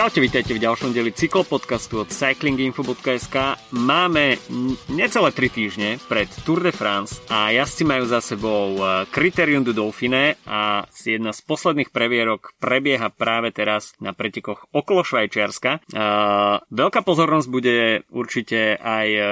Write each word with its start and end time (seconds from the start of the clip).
Čaute, 0.00 0.24
vítajte 0.24 0.56
v 0.56 0.64
ďalšom 0.64 0.96
dieli 0.96 1.12
cyklopodcastu 1.12 2.00
od 2.00 2.08
cyclinginfo.sk. 2.08 3.36
Máme 3.68 4.40
necelé 4.88 5.28
3 5.28 5.52
týždne 5.52 5.88
pred 6.08 6.24
Tour 6.40 6.64
de 6.64 6.72
France 6.72 7.20
a 7.28 7.52
jazdci 7.52 7.84
majú 7.84 8.08
za 8.08 8.24
sebou 8.24 8.80
e, 8.80 9.04
Criterium 9.12 9.60
du 9.60 9.76
Dauphiné 9.76 10.40
a 10.48 10.88
jedna 11.04 11.36
z 11.36 11.44
posledných 11.44 11.92
previerok 11.92 12.56
prebieha 12.56 13.12
práve 13.12 13.52
teraz 13.52 13.92
na 14.00 14.16
pretekoch 14.16 14.72
okolo 14.72 15.04
Švajčiarska. 15.04 15.84
Uh, 15.92 16.64
veľká 16.72 17.04
pozornosť 17.04 17.48
bude 17.52 18.00
určite 18.08 18.80
aj 18.80 19.08
uh, 19.20 19.26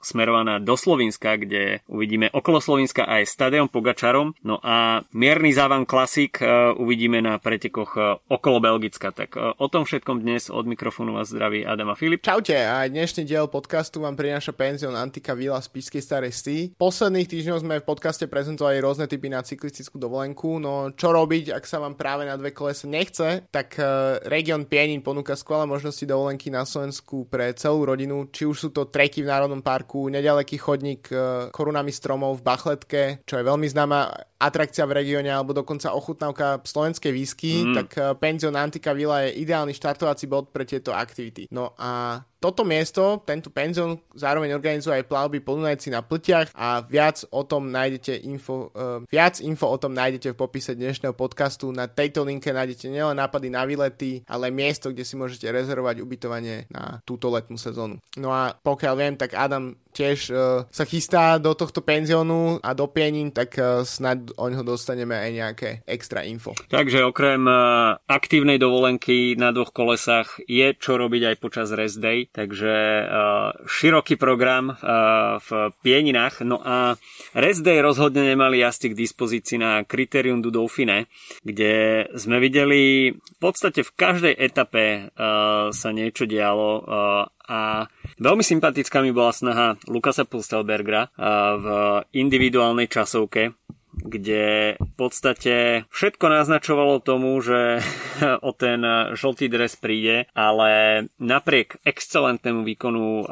smerovaná 0.00 0.64
do 0.64 0.80
Slovenska, 0.80 1.36
kde 1.36 1.84
uvidíme 1.92 2.32
okolo 2.32 2.64
Slovenska 2.64 3.04
aj 3.04 3.28
stadion 3.28 3.68
Pogačarom. 3.68 4.32
No 4.48 4.56
a 4.64 5.04
mierny 5.12 5.52
závan 5.52 5.84
klasik 5.84 6.40
uvidíme 6.78 7.20
na 7.20 7.36
pretekoch 7.36 8.22
okolo 8.30 8.58
Belgicka. 8.62 9.12
Tak 9.12 9.57
O 9.58 9.66
tom 9.66 9.82
všetkom 9.82 10.22
dnes 10.22 10.54
od 10.54 10.70
mikrofónu 10.70 11.18
vás 11.18 11.34
zdraví 11.34 11.66
Adam 11.66 11.90
a 11.90 11.98
Filip. 11.98 12.22
Čaute, 12.22 12.54
a 12.54 12.86
dnešný 12.86 13.26
diel 13.26 13.50
podcastu 13.50 13.98
vám 13.98 14.14
prináša 14.14 14.54
penzión 14.54 14.94
Antika 14.94 15.34
Vila 15.34 15.58
z 15.58 15.66
Pískej 15.74 15.98
Starej 15.98 16.30
Stý. 16.30 16.58
Posledných 16.78 17.26
týždňov 17.26 17.66
sme 17.66 17.82
v 17.82 17.88
podcaste 17.90 18.30
prezentovali 18.30 18.78
rôzne 18.78 19.10
typy 19.10 19.26
na 19.26 19.42
cyklistickú 19.42 19.98
dovolenku, 19.98 20.62
no 20.62 20.94
čo 20.94 21.10
robiť, 21.10 21.50
ak 21.50 21.66
sa 21.66 21.82
vám 21.82 21.98
práve 21.98 22.22
na 22.22 22.38
dve 22.38 22.54
kolese 22.54 22.86
nechce, 22.86 23.50
tak 23.50 23.74
uh, 23.82 24.22
Region 24.30 24.62
Pienin 24.62 25.02
ponúka 25.02 25.34
skvelé 25.34 25.66
možnosti 25.66 26.06
dovolenky 26.06 26.54
na 26.54 26.62
Slovensku 26.62 27.26
pre 27.26 27.50
celú 27.58 27.82
rodinu, 27.82 28.30
či 28.30 28.46
už 28.46 28.54
sú 28.54 28.68
to 28.70 28.86
treky 28.86 29.26
v 29.26 29.30
Národnom 29.34 29.66
parku, 29.66 30.06
nedaleký 30.06 30.54
chodník 30.54 31.10
uh, 31.10 31.50
korunami 31.50 31.90
stromov 31.90 32.38
v 32.38 32.46
Bachletke, 32.46 33.02
čo 33.26 33.34
je 33.34 33.42
veľmi 33.42 33.66
známa 33.66 34.37
atrakcia 34.38 34.86
v 34.86 35.02
regióne, 35.02 35.34
alebo 35.34 35.50
dokonca 35.50 35.90
ochutnávka 35.90 36.62
slovenskej 36.62 37.10
výsky, 37.10 37.52
mm. 37.66 37.74
tak 37.74 37.88
uh, 37.98 38.14
penzión 38.14 38.54
Antika 38.54 38.94
Vila 38.94 39.26
je 39.26 39.42
ideálny 39.42 39.74
štartovací 39.74 40.30
bod 40.30 40.54
pre 40.54 40.62
tieto 40.62 40.94
aktivity. 40.94 41.50
No 41.50 41.74
a 41.74 42.22
toto 42.38 42.62
miesto, 42.62 43.18
tento 43.26 43.50
penzión 43.50 43.98
zároveň 44.14 44.54
organizuje 44.54 45.02
aj 45.02 45.10
plavby 45.10 45.42
podunajci 45.42 45.90
na 45.90 46.06
pltiach 46.06 46.54
a 46.54 46.86
viac 46.86 47.26
o 47.34 47.42
tom 47.42 47.74
nájdete 47.74 48.14
info, 48.30 48.70
uh, 48.78 49.02
viac 49.10 49.42
info 49.42 49.66
o 49.66 49.78
tom 49.78 49.90
nájdete 49.90 50.32
v 50.34 50.38
popise 50.38 50.78
dnešného 50.78 51.18
podcastu. 51.18 51.74
Na 51.74 51.90
tejto 51.90 52.22
linke 52.22 52.54
nájdete 52.54 52.86
nielen 52.94 53.18
nápady 53.18 53.50
na 53.50 53.66
výlety, 53.66 54.22
ale 54.30 54.54
miesto, 54.54 54.94
kde 54.94 55.02
si 55.02 55.18
môžete 55.18 55.50
rezervovať 55.50 55.98
ubytovanie 55.98 56.70
na 56.70 57.02
túto 57.02 57.26
letnú 57.26 57.58
sezónu. 57.58 57.98
No 58.14 58.30
a 58.30 58.54
pokiaľ 58.54 58.94
viem, 58.94 59.14
tak 59.18 59.34
Adam 59.34 59.74
tiež 59.90 60.30
uh, 60.30 60.62
sa 60.70 60.86
chystá 60.86 61.42
do 61.42 61.58
tohto 61.58 61.82
penziónu 61.82 62.62
a 62.62 62.70
do 62.70 62.86
pienin, 62.86 63.34
tak 63.34 63.58
uh, 63.58 63.82
snad 63.82 64.30
o 64.38 64.46
ňo 64.46 64.62
dostaneme 64.62 65.18
aj 65.18 65.30
nejaké 65.34 65.68
extra 65.90 66.22
info. 66.22 66.54
Takže 66.70 67.02
okrem 67.02 67.42
uh, 67.50 67.98
aktívnej 68.06 68.62
dovolenky 68.62 69.34
na 69.34 69.50
dvoch 69.50 69.74
kolesách 69.74 70.38
je 70.46 70.70
čo 70.78 70.94
robiť 70.94 71.34
aj 71.34 71.36
počas 71.42 71.74
rest 71.74 71.98
day 71.98 72.27
takže 72.32 72.74
uh, 73.04 73.50
široký 73.66 74.20
program 74.20 74.72
uh, 74.72 75.38
v 75.42 75.72
Pieninách. 75.82 76.44
No 76.44 76.60
a 76.62 76.96
rest 77.34 77.64
day 77.64 77.80
rozhodne 77.82 78.24
nemali 78.24 78.60
jazdci 78.62 78.92
k 78.92 78.98
dispozícii 78.98 79.58
na 79.60 79.82
Criterium 79.84 80.44
du 80.44 80.48
Dauphine, 80.52 81.08
kde 81.42 82.06
sme 82.14 82.38
videli 82.38 83.12
v 83.12 83.38
podstate 83.40 83.82
v 83.84 83.94
každej 83.94 84.34
etape 84.36 85.12
uh, 85.14 85.70
sa 85.72 85.88
niečo 85.90 86.28
dialo 86.28 86.70
uh, 86.78 87.24
a 87.48 87.88
veľmi 88.20 88.44
sympatická 88.44 89.00
mi 89.00 89.08
bola 89.08 89.32
snaha 89.32 89.80
Lukasa 89.88 90.28
Pustelbergera 90.28 91.08
v 91.56 91.66
individuálnej 92.12 92.92
časovke, 92.92 93.56
kde 94.02 94.74
v 94.78 94.92
podstate 94.94 95.84
všetko 95.90 96.26
naznačovalo 96.30 97.02
tomu, 97.02 97.38
že 97.42 97.82
o 98.48 98.50
ten 98.54 98.80
žltý 99.14 99.50
dres 99.50 99.74
príde, 99.74 100.30
ale 100.36 101.04
napriek 101.18 101.80
excelentnému 101.82 102.62
výkonu 102.62 103.26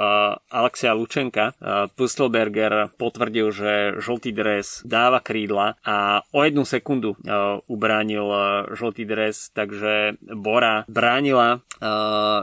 Alexia 0.51 0.97
Lučenka 0.97 1.53
Pustelberger 1.95 2.91
potvrdil, 2.97 3.53
že 3.53 3.73
žltý 4.01 4.31
dres 4.35 4.83
dáva 4.83 5.21
krídla 5.21 5.79
a 5.85 6.23
o 6.33 6.41
jednu 6.43 6.65
sekundu 6.65 7.19
ubránil 7.67 8.27
žltý 8.75 9.05
dres, 9.05 9.53
takže 9.53 10.19
Bora 10.23 10.89
bránila 10.89 11.61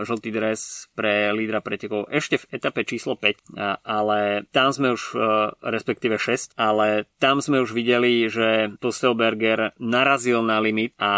žltý 0.06 0.30
dres 0.30 0.88
pre 0.94 1.34
lídra 1.34 1.60
pretekov 1.66 2.06
ešte 2.14 2.38
v 2.38 2.50
etape 2.54 2.86
číslo 2.86 3.18
5, 3.18 3.58
ale 3.82 4.46
tam 4.54 4.70
sme 4.70 4.94
už, 4.94 5.18
respektíve 5.66 6.22
6, 6.22 6.54
ale 6.54 7.10
tam 7.18 7.42
sme 7.42 7.62
už 7.64 7.74
videli 7.74 8.13
že 8.30 8.48
Pustelberger 8.78 9.74
narazil 9.82 10.46
na 10.46 10.58
limit 10.62 10.94
a 11.02 11.12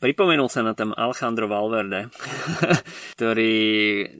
pripomenul 0.00 0.48
sa 0.48 0.64
na 0.64 0.72
tam 0.72 0.96
Alejandro 0.96 1.46
Valverde, 1.50 2.08
ktorý 3.16 3.56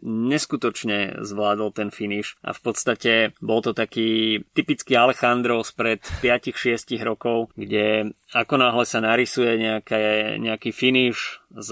neskutočne 0.05 1.23
zvládol 1.25 1.71
ten 1.73 1.89
finish 1.89 2.37
a 2.45 2.53
v 2.53 2.61
podstate 2.61 3.13
bol 3.41 3.65
to 3.65 3.73
taký 3.73 4.43
typický 4.53 4.99
Alejandro 4.99 5.65
spred 5.65 6.05
5-6 6.21 6.99
rokov, 7.03 7.53
kde 7.57 8.13
ako 8.37 8.61
náhle 8.61 8.85
sa 8.85 9.01
narysuje 9.01 9.57
nejaké, 9.57 10.37
nejaký 10.37 10.69
finish 10.75 11.41
s, 11.49 11.71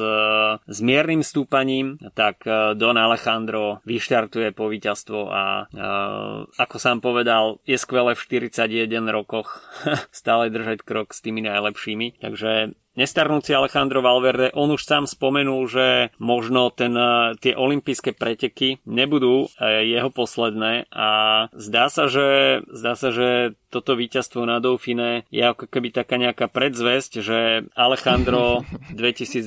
s 0.64 0.78
miernym 0.80 1.20
stúpaním, 1.20 2.00
tak 2.16 2.48
e, 2.48 2.72
Don 2.72 2.96
Alejandro 2.96 3.84
vyštartuje 3.84 4.56
po 4.56 4.72
víťazstvo 4.72 5.20
a 5.28 5.68
uh, 5.68 6.48
ako 6.56 6.76
sám 6.80 7.04
povedal, 7.04 7.60
je 7.68 7.76
skvelé 7.76 8.16
v 8.16 8.24
41 8.24 8.88
rokoch 9.12 9.60
stále 10.14 10.48
držať 10.48 10.80
krok 10.80 11.12
s 11.12 11.20
tými 11.20 11.44
najlepšími. 11.44 12.24
Takže 12.24 12.72
nestarnúci 12.96 13.52
Alejandro 13.52 14.00
Valverde, 14.02 14.50
on 14.56 14.72
už 14.72 14.82
sám 14.82 15.04
spomenul, 15.06 15.68
že 15.68 16.10
možno 16.18 16.72
ten, 16.72 16.96
e, 16.96 17.36
tie 17.38 17.52
olympijské 17.54 18.16
preteky 18.16 18.80
nebudú 18.88 19.48
jeho 19.60 20.10
posledné 20.10 20.88
a 20.90 21.08
zdá 21.52 21.92
sa, 21.92 22.08
že, 22.08 22.60
zdá 22.72 22.96
sa, 22.96 23.12
že 23.12 23.54
toto 23.76 23.92
víťazstvo 23.92 24.48
na 24.48 24.56
Dauphine 24.56 25.28
je 25.28 25.44
ako 25.44 25.68
keby 25.68 25.92
taká 25.92 26.16
nejaká 26.16 26.48
predzvesť, 26.48 27.12
že 27.20 27.38
Alejandro 27.76 28.64
2022 28.96 29.44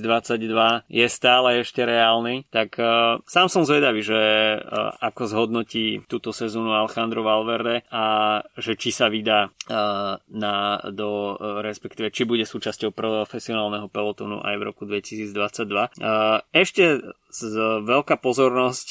je 0.85 1.07
stále 1.09 1.65
ešte 1.65 1.81
reálny, 1.81 2.45
tak 2.53 2.77
uh, 2.77 3.17
sám 3.25 3.49
som 3.49 3.65
zvedavý, 3.65 4.05
že 4.05 4.21
uh, 4.61 4.93
ako 5.01 5.25
zhodnotí 5.25 6.05
túto 6.05 6.29
sezónu 6.29 6.77
Alejandro 6.77 7.25
Valverde 7.25 7.81
a 7.89 8.39
že 8.53 8.77
či 8.77 8.93
sa 8.93 9.09
vydá 9.09 9.49
uh, 9.49 10.21
na, 10.29 10.77
do, 10.93 11.33
uh, 11.33 11.65
respektíve 11.65 12.13
či 12.13 12.29
bude 12.29 12.45
súčasťou 12.45 12.93
profesionálneho 13.39 13.87
pelotonu 13.87 14.43
aj 14.43 14.55
v 14.59 14.63
roku 14.67 14.83
2022. 14.83 15.31
Uh, 16.03 16.43
ešte 16.51 16.99
z, 17.29 17.55
veľká 17.85 18.17
pozornosť, 18.17 18.87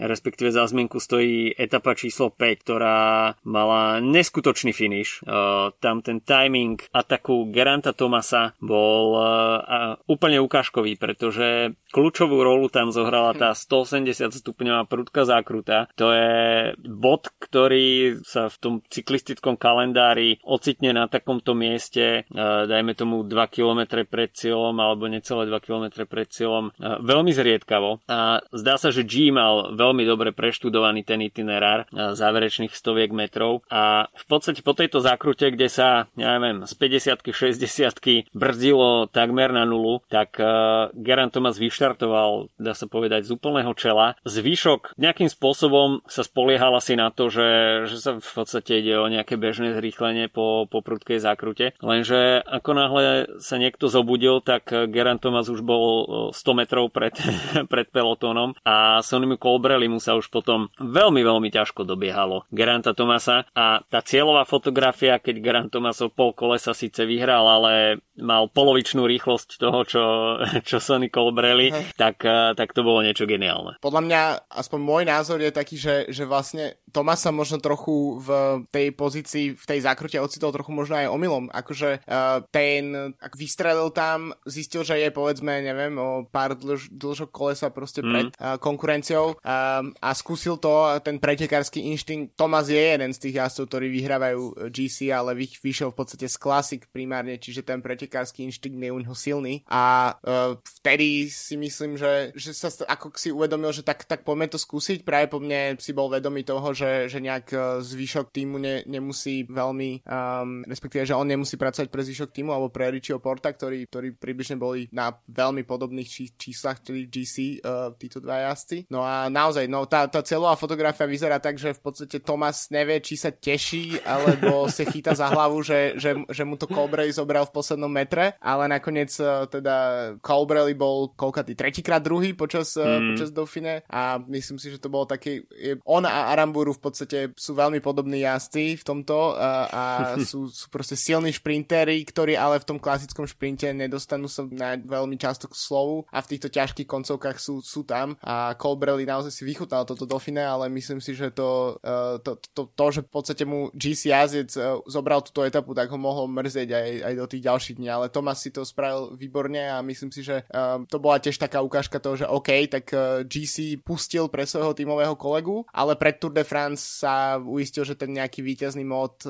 respektíve 0.00 0.48
za 0.50 0.64
zmienku 0.64 0.96
stojí 0.98 1.52
etapa 1.54 1.92
číslo 1.92 2.32
5, 2.32 2.64
ktorá 2.64 2.98
mala 3.44 4.00
neskutočný 4.00 4.72
finish. 4.72 5.20
Uh, 5.24 5.70
tam 5.78 6.00
ten 6.00 6.24
timing 6.24 6.80
ataku 6.90 7.52
Geranta 7.52 7.92
Tomasa 7.92 8.56
bol 8.58 9.04
uh, 9.16 10.00
úplne 10.08 10.40
ukážkový, 10.40 10.96
pretože 10.96 11.76
kľúčovú 11.92 12.40
rolu 12.40 12.72
tam 12.72 12.90
zohrala 12.90 13.36
tá 13.36 13.52
180 13.64 14.32
stupňová 14.32 14.88
prudká 14.88 15.28
zákruta. 15.28 15.88
To 16.00 16.10
je 16.10 16.34
bod, 16.80 17.28
ktorý 17.38 18.20
sa 18.24 18.48
v 18.48 18.56
tom 18.60 18.74
cyklistickom 18.88 19.60
kalendári 19.60 20.40
ocitne 20.42 20.96
na 20.96 21.06
takomto 21.06 21.52
mieste, 21.52 22.26
dajme 22.64 22.92
tomu 22.96 23.22
2 23.24 23.34
km 23.48 24.04
pred 24.08 24.30
cieľom 24.32 24.74
alebo 24.80 25.06
necelé 25.06 25.46
2 25.46 25.64
km 25.64 26.04
pred 26.08 26.28
cieľom, 26.28 26.74
veľmi 26.80 27.32
zriedkavo. 27.74 27.90
A 28.06 28.40
zdá 28.54 28.78
sa, 28.78 28.94
že 28.94 29.02
G 29.02 29.34
mal 29.34 29.74
veľmi 29.74 30.06
dobre 30.06 30.30
preštudovaný 30.30 31.02
ten 31.02 31.22
itinerár 31.22 31.86
záverečných 31.90 32.74
stoviek 32.74 33.10
metrov 33.10 33.66
a 33.70 34.06
v 34.14 34.24
podstate 34.30 34.62
po 34.62 34.76
tejto 34.76 35.02
zákrute, 35.02 35.50
kde 35.50 35.68
sa, 35.70 36.06
ja 36.14 36.38
neviem, 36.38 36.66
z 36.66 36.74
50 36.78 37.34
60 37.34 38.34
brzdilo 38.34 39.10
takmer 39.10 39.50
na 39.50 39.64
nulu, 39.66 40.02
tak 40.06 40.38
uh, 40.38 40.90
Geran 40.94 41.30
Thomas 41.30 41.58
vyštartoval, 41.58 42.52
dá 42.60 42.76
sa 42.76 42.86
povedať, 42.86 43.26
z 43.26 43.34
úplného 43.34 43.72
čela. 43.74 44.18
Zvyšok 44.26 44.96
nejakým 45.00 45.30
spôsobom 45.30 46.04
sa 46.06 46.22
spoliehal 46.22 46.74
asi 46.76 46.94
na 46.94 47.10
to, 47.10 47.32
že, 47.32 47.48
že 47.90 47.96
sa 47.98 48.10
v 48.18 48.32
podstate 48.34 48.82
ide 48.82 48.94
o 48.98 49.10
nejaké 49.10 49.34
bežné 49.40 49.74
zrýchlenie 49.74 50.30
po, 50.30 50.68
po 50.68 50.84
prudkej 50.84 51.18
zákrute. 51.22 51.74
Lenže 51.80 52.44
ako 52.44 52.70
náhle 52.76 53.04
sa 53.40 53.56
niekto 53.56 53.88
zobudil, 53.88 54.44
tak 54.44 54.68
Geran 54.68 55.18
Thomas 55.18 55.48
už 55.48 55.64
bol 55.64 56.04
100 56.34 56.60
metrov 56.60 56.84
pred, 56.92 57.16
pred 57.66 57.88
pelotónom 57.88 58.56
a 58.64 59.00
Sonimu 59.00 59.36
Colbrelli 59.40 59.90
mu 59.90 59.98
sa 59.98 60.16
už 60.16 60.28
potom 60.28 60.70
veľmi, 60.78 61.20
veľmi 61.20 61.48
ťažko 61.50 61.86
dobiehalo 61.86 62.46
Geranta 62.50 62.96
Tomasa 62.96 63.48
a 63.52 63.82
tá 63.84 64.00
cieľová 64.00 64.46
fotografia, 64.48 65.18
keď 65.18 65.34
Gerant 65.40 65.70
Tomasov 65.70 66.14
pol 66.14 66.36
kolesa 66.36 66.72
síce 66.76 67.02
vyhral, 67.04 67.44
ale 67.46 68.02
mal 68.14 68.46
polovičnú 68.46 69.02
rýchlosť 69.04 69.58
toho, 69.58 69.80
čo, 69.82 70.04
čo 70.68 70.76
Sonny 70.78 71.10
Colbrelli, 71.10 71.74
tak, 71.98 72.22
tak 72.54 72.68
to 72.72 72.86
bolo 72.86 73.02
niečo 73.02 73.26
geniálne. 73.26 73.78
Podľa 73.82 74.02
mňa, 74.04 74.20
aspoň 74.54 74.80
môj 74.80 75.02
názor 75.06 75.38
je 75.42 75.50
taký, 75.50 75.76
že, 75.76 76.10
že 76.10 76.24
vlastne 76.24 76.78
Tomasa 76.94 77.34
možno 77.34 77.58
trochu 77.58 78.22
v 78.22 78.28
tej 78.70 78.94
pozícii, 78.94 79.58
v 79.58 79.64
tej 79.66 79.82
zákrute 79.82 80.14
ocitol 80.22 80.54
trochu 80.54 80.70
možno 80.70 80.94
aj 80.94 81.10
omylom. 81.10 81.50
Akože 81.50 82.06
uh, 82.06 82.46
ten, 82.54 83.14
ak 83.18 83.34
vystrelil 83.34 83.90
tam, 83.90 84.30
zistil, 84.46 84.86
že 84.86 85.02
je 85.02 85.10
povedzme, 85.10 85.58
neviem, 85.58 85.90
o 85.98 86.22
pár 86.22 86.54
dlž, 86.54 86.94
dlžok 86.94 87.34
kolesa 87.54 87.70
proste 87.70 88.02
mm. 88.02 88.10
pred 88.10 88.26
uh, 88.34 88.58
konkurenciou 88.58 89.38
um, 89.38 89.94
a 90.02 90.10
skúsil 90.12 90.58
to, 90.58 90.98
ten 91.06 91.22
pretekársky 91.22 91.86
inštinkt. 91.94 92.34
Tomas 92.34 92.66
je 92.66 92.78
jeden 92.78 93.14
z 93.14 93.18
tých 93.22 93.38
jazdcov, 93.38 93.70
ktorí 93.70 93.86
vyhrávajú 93.94 94.70
GC, 94.74 95.14
ale 95.14 95.38
vy, 95.38 95.46
vyšiel 95.46 95.94
v 95.94 95.98
podstate 96.02 96.26
z 96.26 96.36
klasik 96.36 96.90
primárne, 96.90 97.38
čiže 97.38 97.62
ten 97.62 97.78
pretekársky 97.78 98.42
inštinkt 98.42 98.78
je 98.78 98.90
u 98.90 98.98
neho 98.98 99.14
silný 99.14 99.62
a 99.70 100.14
uh, 100.18 100.58
vtedy 100.82 101.30
si 101.30 101.54
myslím, 101.54 101.94
že, 101.94 102.34
že 102.34 102.50
sa 102.50 102.68
ako 102.90 103.14
si 103.14 103.30
uvedomil, 103.30 103.70
že 103.70 103.86
tak, 103.86 104.02
tak 104.04 104.26
poďme 104.26 104.50
to 104.50 104.58
skúsiť. 104.58 105.06
Práve 105.06 105.30
po 105.30 105.38
mne 105.38 105.78
si 105.78 105.94
bol 105.94 106.10
vedomý 106.10 106.42
toho, 106.42 106.74
že 106.74 106.94
že, 107.08 107.18
nejak 107.20 107.80
zvyšok 107.80 108.30
týmu 108.30 108.56
ne, 108.60 108.82
nemusí 108.86 109.44
veľmi, 109.48 110.04
um, 110.04 110.62
respektíve, 110.68 111.06
že 111.08 111.16
on 111.16 111.28
nemusí 111.28 111.56
pracovať 111.56 111.88
pre 111.88 112.02
zvyšok 112.04 112.30
týmu 112.30 112.50
alebo 112.52 112.68
pre 112.68 112.92
Richieho 112.92 113.18
Porta, 113.18 113.50
ktorí, 113.50 113.88
ktorí 113.88 114.08
približne 114.16 114.60
boli 114.60 114.86
na 114.92 115.12
veľmi 115.28 115.64
podobných 115.66 116.08
či, 116.08 116.30
číslach, 116.34 116.80
ktorý 116.84 117.08
GC, 117.08 117.36
uh, 117.60 117.92
títo 117.96 118.18
dva 118.20 118.50
jazdci. 118.50 118.88
No 118.90 119.04
a 119.04 119.28
naozaj, 119.28 119.68
no 119.68 119.84
tá, 119.88 120.06
tá 120.08 120.20
celová 120.24 120.56
fotografia 120.58 121.08
vyzerá 121.08 121.38
tak, 121.38 121.60
že 121.60 121.76
v 121.76 121.80
podstate 121.80 122.18
Thomas 122.20 122.68
nevie, 122.72 123.00
či 123.00 123.14
sa 123.18 123.30
teší, 123.32 124.00
alebo 124.04 124.66
sa 124.70 124.84
chytá 124.88 125.12
za 125.12 125.30
hlavu, 125.30 125.60
že, 125.60 125.96
že, 126.00 126.16
že 126.28 126.42
mu 126.42 126.56
to 126.56 126.70
Colbrelli 126.70 127.12
zobral 127.12 127.46
v 127.48 127.54
poslednom 127.54 127.90
metre, 127.90 128.36
ale 128.40 128.68
nakoniec 128.70 129.12
uh, 129.20 129.46
teda 129.48 129.74
Colbrelli 130.20 130.74
bol 130.74 131.12
koľkatý, 131.14 131.54
tretíkrát 131.54 132.02
druhý 132.02 132.32
počas, 132.32 132.74
uh, 132.74 132.98
mm. 132.98 133.08
počas 133.14 133.30
Dauphine 133.30 133.84
a 133.88 134.18
myslím 134.30 134.58
si, 134.58 134.72
že 134.72 134.80
to 134.80 134.92
bolo 134.92 135.06
taký, 135.08 135.44
je, 135.52 135.78
on 135.84 136.04
a 136.04 136.32
Aramburu 136.32 136.74
v 136.74 136.82
podstate 136.82 137.18
sú 137.36 137.54
veľmi 137.54 137.78
podobní 137.84 138.24
jazdci 138.24 138.80
v 138.80 138.84
tomto 138.84 139.36
a, 139.36 139.50
a 139.68 139.82
sú, 140.30 140.48
sú 140.48 140.66
proste 140.68 140.98
silní 140.98 141.32
šprintery, 141.32 142.02
ktorí 142.04 142.34
ale 142.38 142.60
v 142.60 142.68
tom 142.74 142.78
klasickom 142.80 143.28
šprinte 143.28 143.68
nedostanú 143.72 144.30
sa 144.30 144.46
na 144.48 144.76
veľmi 144.78 145.16
často 145.18 145.50
k 145.50 145.56
slovu 145.56 146.04
a 146.10 146.20
v 146.20 146.30
týchto 146.36 146.48
ťažkých 146.52 146.88
koncovkách 146.88 147.33
sú, 147.38 147.60
sú 147.60 147.82
tam. 147.86 148.16
A 148.22 148.54
Colbrelli 148.58 149.04
naozaj 149.06 149.32
si 149.32 149.42
vychutnal 149.42 149.86
toto 149.86 150.04
Dauphine, 150.08 150.44
ale 150.44 150.70
myslím 150.72 150.98
si, 150.98 151.14
že 151.16 151.30
to, 151.30 151.80
uh, 151.80 152.18
to, 152.22 152.38
to, 152.52 152.70
to, 152.72 152.86
že 152.94 153.00
v 153.06 153.10
podstate 153.10 153.44
mu 153.44 153.68
GC 153.74 154.12
jazdec 154.12 154.50
uh, 154.56 154.80
zobral 154.88 155.22
túto 155.22 155.42
etapu, 155.44 155.72
tak 155.72 155.90
ho 155.90 155.98
mohol 155.98 156.30
mrzieť 156.30 156.68
aj, 156.70 156.90
aj 157.10 157.14
do 157.18 157.26
tých 157.28 157.42
ďalších 157.44 157.76
dní, 157.78 157.88
ale 157.90 158.12
Thomas 158.12 158.40
si 158.40 158.50
to 158.50 158.64
spravil 158.64 159.14
výborne 159.14 159.70
a 159.70 159.84
myslím 159.84 160.10
si, 160.10 160.24
že 160.24 160.44
uh, 160.50 160.82
to 160.86 160.98
bola 160.98 161.20
tiež 161.20 161.36
taká 161.38 161.60
ukážka 161.64 162.00
toho, 162.00 162.16
že 162.18 162.26
OK, 162.28 162.70
tak 162.70 162.90
GC 163.26 163.80
pustil 163.82 164.28
pre 164.28 164.44
svojho 164.44 164.76
tímového 164.76 165.14
kolegu, 165.16 165.64
ale 165.72 165.96
pred 165.96 166.18
Tour 166.18 166.32
de 166.32 166.44
France 166.44 167.02
sa 167.02 167.38
uistil, 167.38 167.84
že 167.84 167.98
ten 167.98 168.12
nejaký 168.12 168.40
víťazný 168.44 168.84
mod 168.84 169.24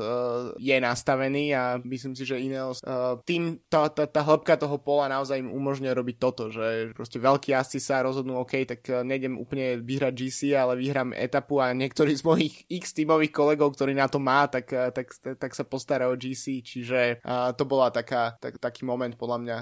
je 0.58 0.76
nastavený 0.78 1.54
a 1.54 1.64
myslím 1.82 2.14
si, 2.16 2.26
že 2.26 2.40
Ineos 2.40 2.82
tým 3.22 3.60
tá, 3.68 3.86
tá, 3.90 4.04
tá 4.08 4.20
hĺbka 4.24 4.58
toho 4.58 4.76
pola 4.80 5.10
naozaj 5.10 5.38
im 5.40 5.52
umožňuje 5.52 5.92
robiť 5.92 6.16
toto, 6.18 6.50
že 6.50 6.94
proste 6.96 7.18
veľkí 7.20 7.54
jazdci 7.54 7.78
sa 7.78 7.94
rozhodnú, 8.02 8.41
OK, 8.41 8.64
tak 8.67 8.81
uh, 8.91 9.06
nejdem 9.06 9.38
úplne 9.38 9.79
vyhrať 9.79 10.12
GC, 10.17 10.41
ale 10.56 10.81
vyhrám 10.81 11.14
etapu 11.14 11.61
a 11.61 11.70
niektorí 11.70 12.17
z 12.17 12.25
mojich 12.25 12.55
x 12.82 12.96
tímových 12.96 13.31
kolegov, 13.31 13.76
ktorí 13.76 13.94
na 13.94 14.11
to 14.11 14.19
má, 14.19 14.49
tak, 14.49 14.67
uh, 14.73 14.91
tak, 14.91 15.12
tak, 15.14 15.52
sa 15.55 15.62
postará 15.62 16.11
o 16.11 16.19
GC, 16.19 16.64
čiže 16.64 17.23
uh, 17.23 17.52
to 17.55 17.69
bola 17.69 17.93
taká, 17.93 18.35
tak, 18.41 18.58
taký 18.58 18.82
moment 18.82 19.14
podľa 19.14 19.38
mňa 19.44 19.58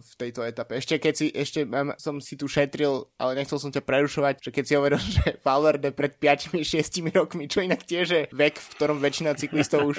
v 0.00 0.12
tejto 0.16 0.44
etape. 0.44 0.76
Ešte 0.76 1.00
keď 1.00 1.14
si, 1.14 1.26
ešte 1.32 1.64
som 1.96 2.20
si 2.20 2.34
tu 2.36 2.48
šetril, 2.48 3.08
ale 3.16 3.36
nechcel 3.36 3.60
som 3.60 3.72
ťa 3.72 3.84
prerušovať, 3.84 4.34
že 4.40 4.50
keď 4.50 4.64
si 4.64 4.74
hovoril, 4.76 5.00
že 5.16 5.40
Valverde 5.44 5.92
pred 5.92 6.16
5-6 6.16 6.64
rokmi, 7.18 7.46
čo 7.46 7.60
inak 7.62 7.84
tiež 7.84 8.06
je 8.08 8.22
vek, 8.32 8.56
v 8.56 8.68
ktorom 8.76 8.98
väčšina 8.98 9.36
cyklistov 9.36 9.86
už, 9.86 9.98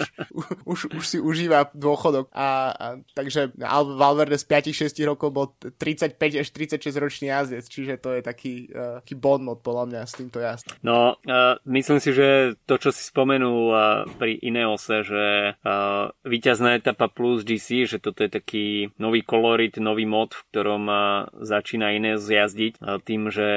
už, 0.65 0.79
už 0.93 1.03
si 1.05 1.17
užíva 1.21 1.69
dôchodok. 1.71 2.29
A, 2.33 2.73
a 2.73 2.85
takže 3.13 3.53
Valverde 3.95 4.37
z 4.37 4.45
5-6 4.45 4.97
rokov 5.05 5.29
bol 5.31 5.47
35 5.61 6.17
až 6.17 6.47
36 6.49 6.91
ročný 6.97 7.27
jazdec, 7.29 7.65
čiže 7.71 8.03
to 8.03 8.11
je 8.11 8.21
taký, 8.21 8.67
uh, 8.75 8.99
taký 8.99 9.15
mod 9.23 9.63
podľa 9.63 9.85
mňa 9.87 10.01
s 10.03 10.13
týmto 10.19 10.43
jazdom. 10.43 10.75
No, 10.83 11.15
uh, 11.23 11.55
myslím 11.63 12.03
si, 12.03 12.11
že 12.11 12.59
to, 12.67 12.75
čo 12.75 12.91
si 12.91 13.07
spomenul 13.07 13.71
uh, 13.71 13.79
pri 14.19 14.35
Ineose, 14.43 15.07
že 15.07 15.55
uh, 15.55 16.11
víťazná 16.27 16.75
etapa 16.75 17.07
plus 17.07 17.47
GC, 17.47 17.87
že 17.87 18.03
toto 18.03 18.27
je 18.27 18.31
taký 18.35 18.65
nový 18.99 19.23
kolorit, 19.23 19.79
nový 19.79 20.03
mod, 20.03 20.35
v 20.35 20.43
ktorom 20.51 20.83
uh, 20.91 21.31
začína 21.39 21.95
Ineos 21.95 22.27
jazdiť 22.27 22.83
uh, 22.83 22.99
tým, 22.99 23.31
že 23.31 23.49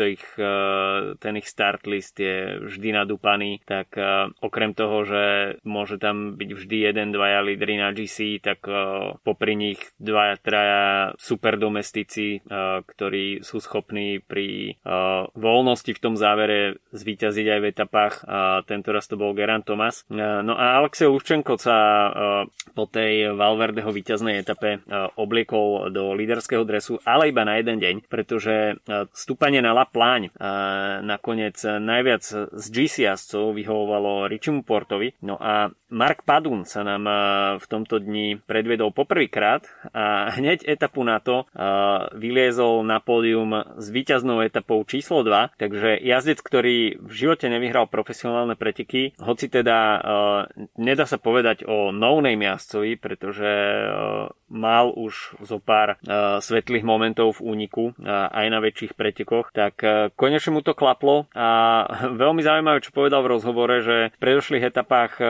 ich, 0.00 0.24
eh, 0.40 1.14
ten 1.20 1.36
ich 1.36 1.48
start 1.48 1.84
list 1.84 2.16
je 2.16 2.56
vždy 2.64 2.96
nadúpaný, 2.96 3.60
tak 3.68 3.92
eh, 4.00 4.32
okrem 4.40 4.72
toho, 4.72 5.04
že 5.04 5.24
môže 5.66 6.00
tam 6.00 6.38
byť 6.40 6.50
vždy 6.56 6.76
jeden, 6.80 7.08
dvaja 7.12 7.44
lídry 7.44 7.76
na 7.76 7.92
GC, 7.92 8.40
tak 8.40 8.64
eh, 8.64 9.12
popri 9.20 9.58
nich 9.58 9.80
dvaja, 10.00 10.40
traja 10.40 10.84
super 11.20 11.60
domestici, 11.60 12.40
ktorí 12.86 13.44
sú 13.44 13.60
schopní 13.60 14.22
pri 14.22 14.78
voľnosti 15.34 15.92
v 15.92 16.02
tom 16.02 16.14
závere 16.16 16.78
zvíťaziť 16.94 17.46
aj 17.48 17.60
v 17.60 17.68
etapách. 17.68 18.14
Tento 18.68 18.88
raz 18.94 19.06
to 19.10 19.18
bol 19.18 19.34
Geran 19.36 19.66
Thomas. 19.66 20.06
No 20.08 20.54
a 20.54 20.78
Alexej 20.80 21.10
Luščenko 21.10 21.58
sa 21.58 22.08
po 22.72 22.84
tej 22.88 23.34
Valverdeho 23.34 23.90
víťaznej 23.90 24.40
etape 24.40 24.84
obliekol 25.18 25.92
do 25.92 26.14
líderského 26.16 26.64
dresu, 26.64 27.00
ale 27.04 27.30
iba 27.30 27.44
na 27.44 27.58
jeden 27.60 27.78
deň, 27.82 27.94
pretože 28.08 28.78
stúpanie 29.12 29.60
na 29.60 29.74
bola 29.82 29.90
pláň. 29.90 30.22
A 30.38 30.50
nakoniec 31.02 31.58
najviac 31.62 32.22
z 32.54 32.66
GC 32.70 32.96
vyhovovalo 33.34 34.30
Richimu 34.30 34.62
Portovi. 34.62 35.18
No 35.26 35.34
a 35.42 35.74
Mark 35.90 36.22
Padun 36.22 36.64
sa 36.64 36.86
nám 36.86 37.04
v 37.58 37.66
tomto 37.66 37.98
dni 37.98 38.38
predviedol 38.38 38.94
poprvýkrát 38.94 39.66
a 39.90 40.28
hneď 40.38 40.64
etapu 40.64 41.02
na 41.02 41.18
to 41.18 41.44
vyliezol 42.14 42.86
na 42.86 43.02
pódium 43.02 43.74
s 43.76 43.90
víťaznou 43.90 44.40
etapou 44.40 44.86
číslo 44.86 45.26
2, 45.26 45.58
takže 45.58 45.98
jazdec, 45.98 46.38
ktorý 46.38 47.02
v 47.02 47.12
živote 47.12 47.50
nevyhral 47.50 47.90
profesionálne 47.90 48.54
preteky, 48.54 49.18
hoci 49.18 49.50
teda 49.50 50.00
nedá 50.78 51.04
sa 51.04 51.18
povedať 51.18 51.66
o 51.66 51.90
no-name 51.90 52.46
jazdcovi, 52.46 52.96
pretože 52.96 53.50
mal 54.52 54.92
už 54.92 55.40
zo 55.40 55.58
pár 55.58 55.96
svetlých 56.40 56.84
momentov 56.84 57.40
v 57.40 57.56
úniku 57.56 57.96
aj 58.08 58.46
na 58.52 58.60
väčších 58.60 58.92
pretekoch, 58.92 59.52
tak 59.56 59.71
tak 59.72 59.80
e, 59.80 60.12
konečne 60.12 60.52
mu 60.52 60.60
to 60.60 60.76
klaplo 60.76 61.24
a 61.32 61.48
veľmi 62.22 62.44
zaujímavé, 62.44 62.84
čo 62.84 62.92
povedal 62.92 63.24
v 63.24 63.32
rozhovore, 63.40 63.80
že 63.80 64.12
v 64.12 64.20
predošlých 64.20 64.68
etapách 64.68 65.12
e, 65.16 65.24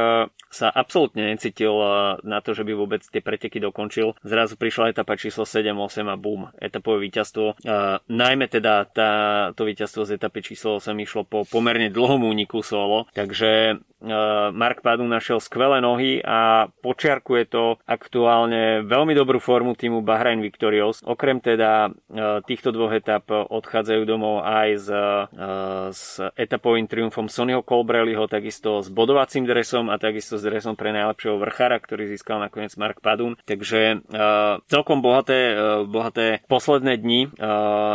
sa 0.51 0.67
absolútne 0.75 1.31
necítil 1.31 1.71
e, 1.79 1.87
na 2.27 2.43
to, 2.43 2.59
že 2.59 2.67
by 2.67 2.75
vôbec 2.75 3.07
tie 3.07 3.23
preteky 3.23 3.63
dokončil. 3.63 4.19
Zrazu 4.27 4.59
prišla 4.59 4.91
etapa 4.91 5.15
číslo 5.15 5.47
7, 5.47 5.71
8 5.71 6.11
a 6.11 6.17
bum, 6.19 6.51
etapové 6.59 7.07
víťazstvo. 7.07 7.63
najmä 8.11 8.51
teda 8.51 8.91
tá, 8.91 9.11
to 9.55 9.63
víťazstvo 9.63 10.03
z 10.03 10.19
etapy 10.19 10.43
číslo 10.43 10.83
8 10.83 10.93
išlo 10.99 11.23
po 11.23 11.47
pomerne 11.47 11.89
dlhom 11.95 12.27
úniku 12.27 12.67
solo, 12.67 13.07
takže 13.15 13.79
Mark 14.53 14.83
Padu 14.83 15.07
našiel 15.07 15.39
skvelé 15.39 15.79
nohy 15.79 16.19
a 16.19 16.67
počiarkuje 16.83 17.43
to 17.47 17.79
aktuálne 17.87 18.83
veľmi 18.83 19.15
dobrú 19.15 19.39
formu 19.39 19.79
týmu 19.79 20.03
Bahrain 20.03 20.43
Victorious. 20.43 20.99
Okrem 21.07 21.39
teda 21.39 21.95
týchto 22.45 22.75
dvoch 22.75 22.91
etap 22.91 23.31
odchádzajú 23.31 24.03
domov 24.03 24.43
aj 24.43 24.69
s, 24.75 24.89
e, 24.91 25.07
s 25.95 26.05
etapovým 26.35 26.91
triumfom 26.91 27.31
Sonnyho 27.31 27.63
Colbrelliho, 27.63 28.27
takisto 28.27 28.83
s 28.83 28.91
bodovacím 28.91 29.47
dresom 29.47 29.87
a 29.87 29.97
takisto 30.03 30.35
s 30.35 30.43
dresom 30.43 30.75
pre 30.75 30.91
najlepšieho 30.91 31.39
vrchára, 31.39 31.79
ktorý 31.79 32.11
získal 32.11 32.43
nakoniec 32.43 32.75
Mark 32.75 32.99
Padun. 32.99 33.39
Takže 33.47 34.03
celkom 34.67 34.99
bohaté, 35.05 35.55
bohaté 35.87 36.43
posledné 36.51 36.99
dni 36.99 37.31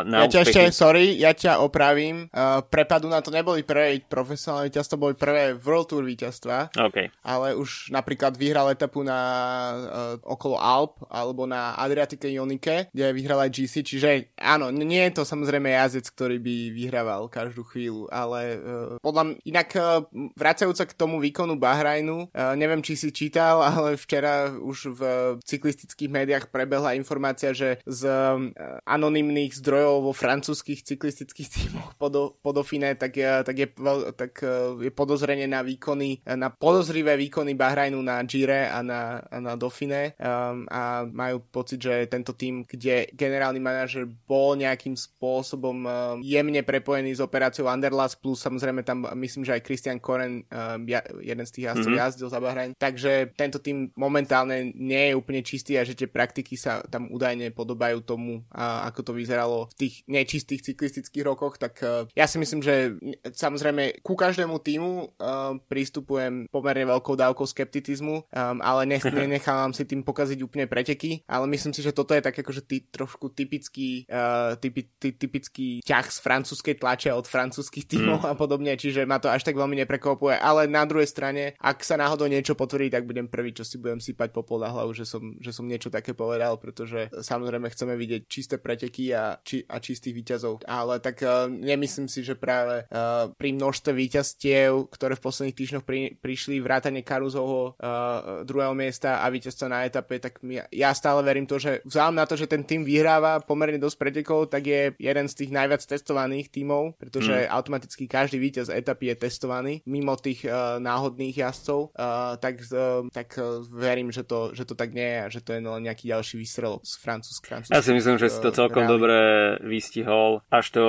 na 0.08 0.24
Ja 0.24 0.32
ťa 0.32 0.42
ešte, 0.48 0.62
sorry, 0.72 1.18
ja 1.20 1.36
ťa 1.36 1.60
opravím. 1.60 2.32
Pre 2.72 2.84
Paduna 2.88 3.20
to 3.20 3.34
neboli 3.34 3.68
prvé 3.68 4.00
profesionálne 4.06 4.72
víťazstvo, 4.72 4.96
boli 4.96 5.16
prvé 5.18 5.58
World 5.58 5.97
Tour 5.98 6.06
víťazstva, 6.06 6.78
okay. 6.78 7.10
ale 7.26 7.58
už 7.58 7.90
napríklad 7.90 8.38
vyhral 8.38 8.70
etapu 8.70 9.02
na 9.02 9.18
uh, 9.18 10.22
okolo 10.22 10.62
Alp 10.62 11.02
alebo 11.10 11.50
na 11.50 11.74
Adriatike 11.74 12.30
Ionike, 12.30 12.94
kde 12.94 13.18
vyhral 13.18 13.42
aj 13.42 13.58
GC, 13.58 13.82
čiže 13.82 14.30
áno, 14.38 14.70
nie 14.70 15.02
je 15.10 15.18
to 15.18 15.24
samozrejme 15.26 15.74
jazdec, 15.74 16.06
ktorý 16.14 16.38
by 16.38 16.56
vyhrával 16.70 17.34
každú 17.34 17.66
chvíľu, 17.66 18.06
ale 18.14 18.62
uh, 18.62 19.02
podľa 19.02 19.42
inak 19.42 19.70
uh, 19.74 20.06
vracajúca 20.38 20.86
k 20.86 20.94
tomu 20.94 21.18
výkonu 21.18 21.58
Bahrajnu, 21.58 22.30
uh, 22.30 22.54
neviem, 22.54 22.86
či 22.86 22.94
si 22.94 23.10
čítal, 23.10 23.58
ale 23.74 23.98
včera 23.98 24.54
už 24.54 24.78
v 24.94 25.02
cyklistických 25.42 26.14
médiách 26.14 26.46
prebehla 26.54 26.94
informácia, 26.94 27.58
že 27.58 27.82
z 27.90 28.06
uh, 28.06 28.38
anonymných 28.86 29.58
zdrojov 29.58 30.06
vo 30.06 30.14
francúzských 30.14 30.86
cyklistických 30.86 31.50
tímoch 31.58 31.98
po 31.98 32.54
Dauphine, 32.54 32.94
tak, 32.94 33.18
uh, 33.18 33.42
tak, 33.42 33.58
je, 33.58 33.68
tak 34.14 34.46
uh, 34.46 34.78
je 34.78 34.94
podozrenie 34.94 35.50
na 35.50 35.66
výkony, 35.88 36.20
na 36.36 36.52
podozrivé 36.52 37.16
výkony 37.16 37.56
Bahrajnu 37.56 38.02
na 38.04 38.20
Gire 38.28 38.68
a 38.68 38.84
na, 38.84 39.24
a 39.24 39.40
na 39.40 39.56
Dauphine 39.56 40.12
um, 40.20 40.68
a 40.68 41.08
majú 41.08 41.40
pocit, 41.48 41.80
že 41.80 42.12
tento 42.12 42.36
tým, 42.36 42.68
kde 42.68 43.08
generálny 43.16 43.64
manažer 43.64 44.04
bol 44.28 44.60
nejakým 44.60 45.00
spôsobom 45.00 45.88
um, 45.88 46.20
jemne 46.20 46.60
prepojený 46.68 47.16
s 47.16 47.24
operáciou 47.24 47.72
Underlast, 47.72 48.20
plus 48.20 48.44
samozrejme 48.44 48.84
tam 48.84 49.08
myslím, 49.16 49.48
že 49.48 49.56
aj 49.56 49.64
Christian 49.64 50.00
Koren, 50.04 50.44
um, 50.44 50.84
ja, 50.84 51.00
jeden 51.24 51.48
z 51.48 51.52
tých 51.56 51.66
jazdcov 51.72 51.88
mm-hmm. 51.88 52.04
jazdil 52.04 52.28
za 52.28 52.40
Bahrajn, 52.44 52.72
takže 52.76 53.32
tento 53.40 53.64
tým 53.64 53.88
momentálne 53.96 54.76
nie 54.76 55.12
je 55.12 55.14
úplne 55.16 55.40
čistý 55.40 55.80
a 55.80 55.88
že 55.88 55.96
tie 55.96 56.12
praktiky 56.12 56.60
sa 56.60 56.84
tam 56.92 57.08
údajne 57.08 57.56
podobajú 57.56 58.04
tomu, 58.04 58.44
a 58.52 58.92
ako 58.92 59.08
to 59.08 59.12
vyzeralo 59.16 59.72
v 59.72 59.88
tých 59.88 59.96
nečistých 60.12 60.68
cyklistických 60.68 61.24
rokoch, 61.24 61.56
tak 61.56 61.80
uh, 61.80 62.04
ja 62.12 62.28
si 62.28 62.36
myslím, 62.44 62.60
že 62.60 63.00
samozrejme 63.32 64.04
ku 64.04 64.20
každému 64.20 64.60
týmu 64.60 64.92
uh, 65.16 65.56
pristupujem 65.78 66.50
pomerne 66.50 66.90
veľkou 66.90 67.14
dávkou 67.14 67.46
skepticizmu, 67.46 68.26
um, 68.26 68.58
ale 68.66 68.90
nech, 68.90 69.06
nenechávam 69.14 69.70
si 69.78 69.86
tým 69.86 70.02
pokaziť 70.02 70.42
úplne 70.42 70.66
preteky, 70.66 71.22
ale 71.30 71.46
myslím 71.54 71.78
si, 71.78 71.86
že 71.86 71.94
toto 71.94 72.18
je 72.18 72.26
tak 72.26 72.34
akože 72.34 72.66
ty, 72.66 72.82
trošku 72.90 73.30
typický, 73.30 74.10
uh, 74.10 74.58
typi, 74.58 74.90
ty, 74.98 75.14
typický 75.14 75.86
ťah 75.86 76.10
z 76.10 76.18
francúzskej 76.18 76.82
tlače 76.82 77.14
od 77.14 77.30
francúzskych 77.30 77.86
tímov 77.86 78.26
mm. 78.26 78.30
a 78.30 78.34
podobne, 78.34 78.74
čiže 78.74 79.06
ma 79.06 79.22
to 79.22 79.30
až 79.30 79.46
tak 79.46 79.54
veľmi 79.54 79.78
neprekvapuje, 79.86 80.42
ale 80.42 80.66
na 80.66 80.82
druhej 80.90 81.06
strane, 81.06 81.54
ak 81.62 81.86
sa 81.86 81.94
náhodou 81.94 82.26
niečo 82.26 82.58
potvrdí, 82.58 82.90
tak 82.90 83.06
budem 83.06 83.30
prvý, 83.30 83.54
čo 83.54 83.62
si 83.62 83.78
budem 83.78 84.02
sypať 84.02 84.34
popol 84.34 84.66
na 84.66 84.74
hlavu, 84.74 84.98
že 84.98 85.06
som, 85.06 85.38
že 85.38 85.54
som 85.54 85.70
niečo 85.70 85.94
také 85.94 86.18
povedal, 86.18 86.58
pretože 86.58 87.14
samozrejme 87.14 87.70
chceme 87.70 87.94
vidieť 87.94 88.22
čisté 88.26 88.56
preteky 88.58 89.14
a, 89.14 89.38
či, 89.46 89.62
a 89.70 89.78
čistých 89.78 90.18
výťazov, 90.18 90.66
ale 90.66 90.98
tak 90.98 91.22
uh, 91.22 91.46
nemyslím 91.46 92.10
si, 92.10 92.26
že 92.26 92.34
práve 92.34 92.90
uh, 92.90 93.30
pri 93.38 93.54
množstve 93.54 93.94
výťazstiev, 93.94 94.90
ktoré 94.90 95.14
v 95.14 95.26
posledných 95.28 95.58
týždňoch 95.58 95.67
pri, 95.84 96.16
prišli 96.20 96.60
vrátane 96.64 97.04
Karuzovho 97.04 97.76
uh, 97.76 98.44
druhého 98.48 98.72
miesta 98.78 99.20
a 99.24 99.28
víťazstva 99.28 99.68
na 99.68 99.80
etape, 99.84 100.22
tak 100.22 100.40
my, 100.46 100.68
ja 100.72 100.90
stále 100.96 101.20
verím 101.26 101.50
to, 101.50 101.60
že 101.60 101.84
vzhľadom 101.84 102.16
na 102.16 102.26
to, 102.30 102.40
že 102.40 102.48
ten 102.48 102.64
tým 102.64 102.86
vyhráva 102.86 103.44
pomerne 103.44 103.82
dosť 103.82 103.98
pretekov, 103.98 104.48
tak 104.48 104.64
je 104.68 104.96
jeden 104.96 105.28
z 105.28 105.34
tých 105.34 105.52
najviac 105.52 105.82
testovaných 105.84 106.48
tímov, 106.54 106.96
pretože 106.96 107.48
mm. 107.48 107.52
automaticky 107.52 108.08
každý 108.08 108.38
víťaz 108.40 108.72
etapy 108.72 109.12
je 109.12 109.16
testovaný 109.28 109.74
mimo 109.84 110.16
tých 110.16 110.46
uh, 110.48 110.78
náhodných 110.80 111.36
jazdcov, 111.36 111.92
uh, 111.96 112.40
tak, 112.40 112.64
uh, 112.72 113.08
tak 113.12 113.36
uh, 113.36 113.64
verím, 113.68 114.14
že 114.14 114.24
to, 114.24 114.54
že 114.54 114.64
to 114.64 114.78
tak 114.78 114.94
nie 114.94 115.06
je 115.06 115.20
a 115.20 115.28
že 115.28 115.42
to 115.42 115.52
je 115.56 115.60
len 115.64 115.84
nejaký 115.84 116.08
ďalší 116.12 116.38
výstrel 116.38 116.80
z 116.86 116.94
Francúzsk. 117.02 117.44
Ja 117.72 117.80
si 117.80 117.96
myslím, 117.96 118.20
že 118.20 118.28
si 118.28 118.44
to 118.44 118.52
celkom 118.52 118.86
dobre 118.86 119.56
vystihol, 119.64 120.44
až 120.52 120.66
to 120.76 120.84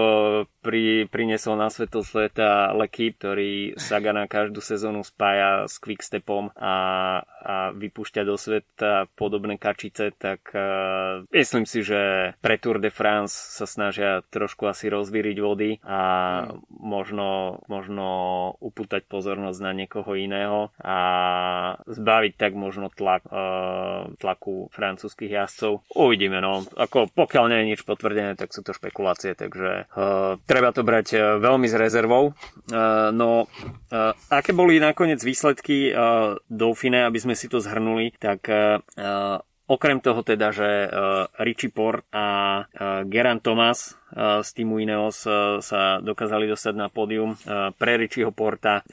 pri, 0.61 1.06
priniesol 1.06 1.54
na 1.54 1.70
svetlo 1.70 2.02
sveta 2.02 2.75
Leky, 2.75 3.14
ktorý 3.14 3.78
Sagana 3.78 4.26
každú 4.26 4.58
sezónu 4.61 5.03
spája 5.07 5.67
s 5.67 5.79
Quickstepom 5.81 6.50
a, 6.55 6.75
a 7.25 7.55
vypúšťa 7.75 8.23
do 8.27 8.37
sveta 8.37 9.09
podobné 9.17 9.57
kačice, 9.57 10.12
tak 10.15 10.53
uh, 10.55 11.25
myslím 11.33 11.65
si, 11.65 11.83
že 11.87 12.33
pre 12.43 12.61
Tour 12.61 12.83
de 12.83 12.93
France 12.93 13.35
sa 13.35 13.65
snažia 13.65 14.23
trošku 14.29 14.69
asi 14.69 14.91
rozvíriť 14.91 15.37
vody 15.41 15.71
a 15.85 16.00
mm. 16.49 16.79
možno, 16.79 17.61
možno 17.71 18.07
upútať 18.59 19.07
pozornosť 19.07 19.59
na 19.62 19.73
niekoho 19.73 20.15
iného 20.15 20.75
a 20.83 20.99
zbaviť 21.87 22.33
tak 22.37 22.53
možno 22.55 22.91
tlak, 22.93 23.27
uh, 23.29 24.12
tlaku 24.19 24.69
francúzskych 24.75 25.31
jazdcov. 25.31 25.83
Uvidíme, 25.95 26.43
no. 26.43 26.67
Ako 26.77 27.11
pokiaľ 27.12 27.45
nie 27.50 27.59
je 27.65 27.71
nič 27.75 27.81
potvrdené, 27.87 28.35
tak 28.35 28.53
sú 28.53 28.62
to 28.62 28.77
špekulácie, 28.77 29.35
takže 29.38 29.91
uh, 29.93 30.37
treba 30.45 30.71
to 30.75 30.83
brať 30.83 31.41
veľmi 31.41 31.67
s 31.69 31.75
rezervou. 31.77 32.33
Uh, 32.69 33.11
no, 33.15 33.47
uh, 33.91 34.12
aké 34.49 34.57
boli 34.57 34.81
nakoniec 34.81 35.21
výsledky 35.21 35.93
uh, 35.93 36.33
Dauphine, 36.49 37.05
aby 37.05 37.21
sme 37.21 37.37
si 37.37 37.52
to 37.52 37.61
zhrnuli, 37.61 38.17
tak 38.17 38.49
uh, 38.49 38.81
okrem 39.69 40.00
toho 40.00 40.25
teda, 40.25 40.57
že 40.57 40.88
uh, 40.88 41.28
Richie 41.45 41.69
Port 41.69 42.00
a 42.17 42.64
uh, 42.64 43.05
Geran 43.05 43.45
Thomas 43.45 43.93
z 44.15 44.49
týmu 44.57 44.81
Ineos 44.81 45.27
sa 45.61 45.83
dokázali 46.00 46.49
dostať 46.49 46.75
na 46.77 46.88
pódium. 46.88 47.37
Pre 47.77 47.93
Richieho 47.99 48.33
Porta 48.33 48.87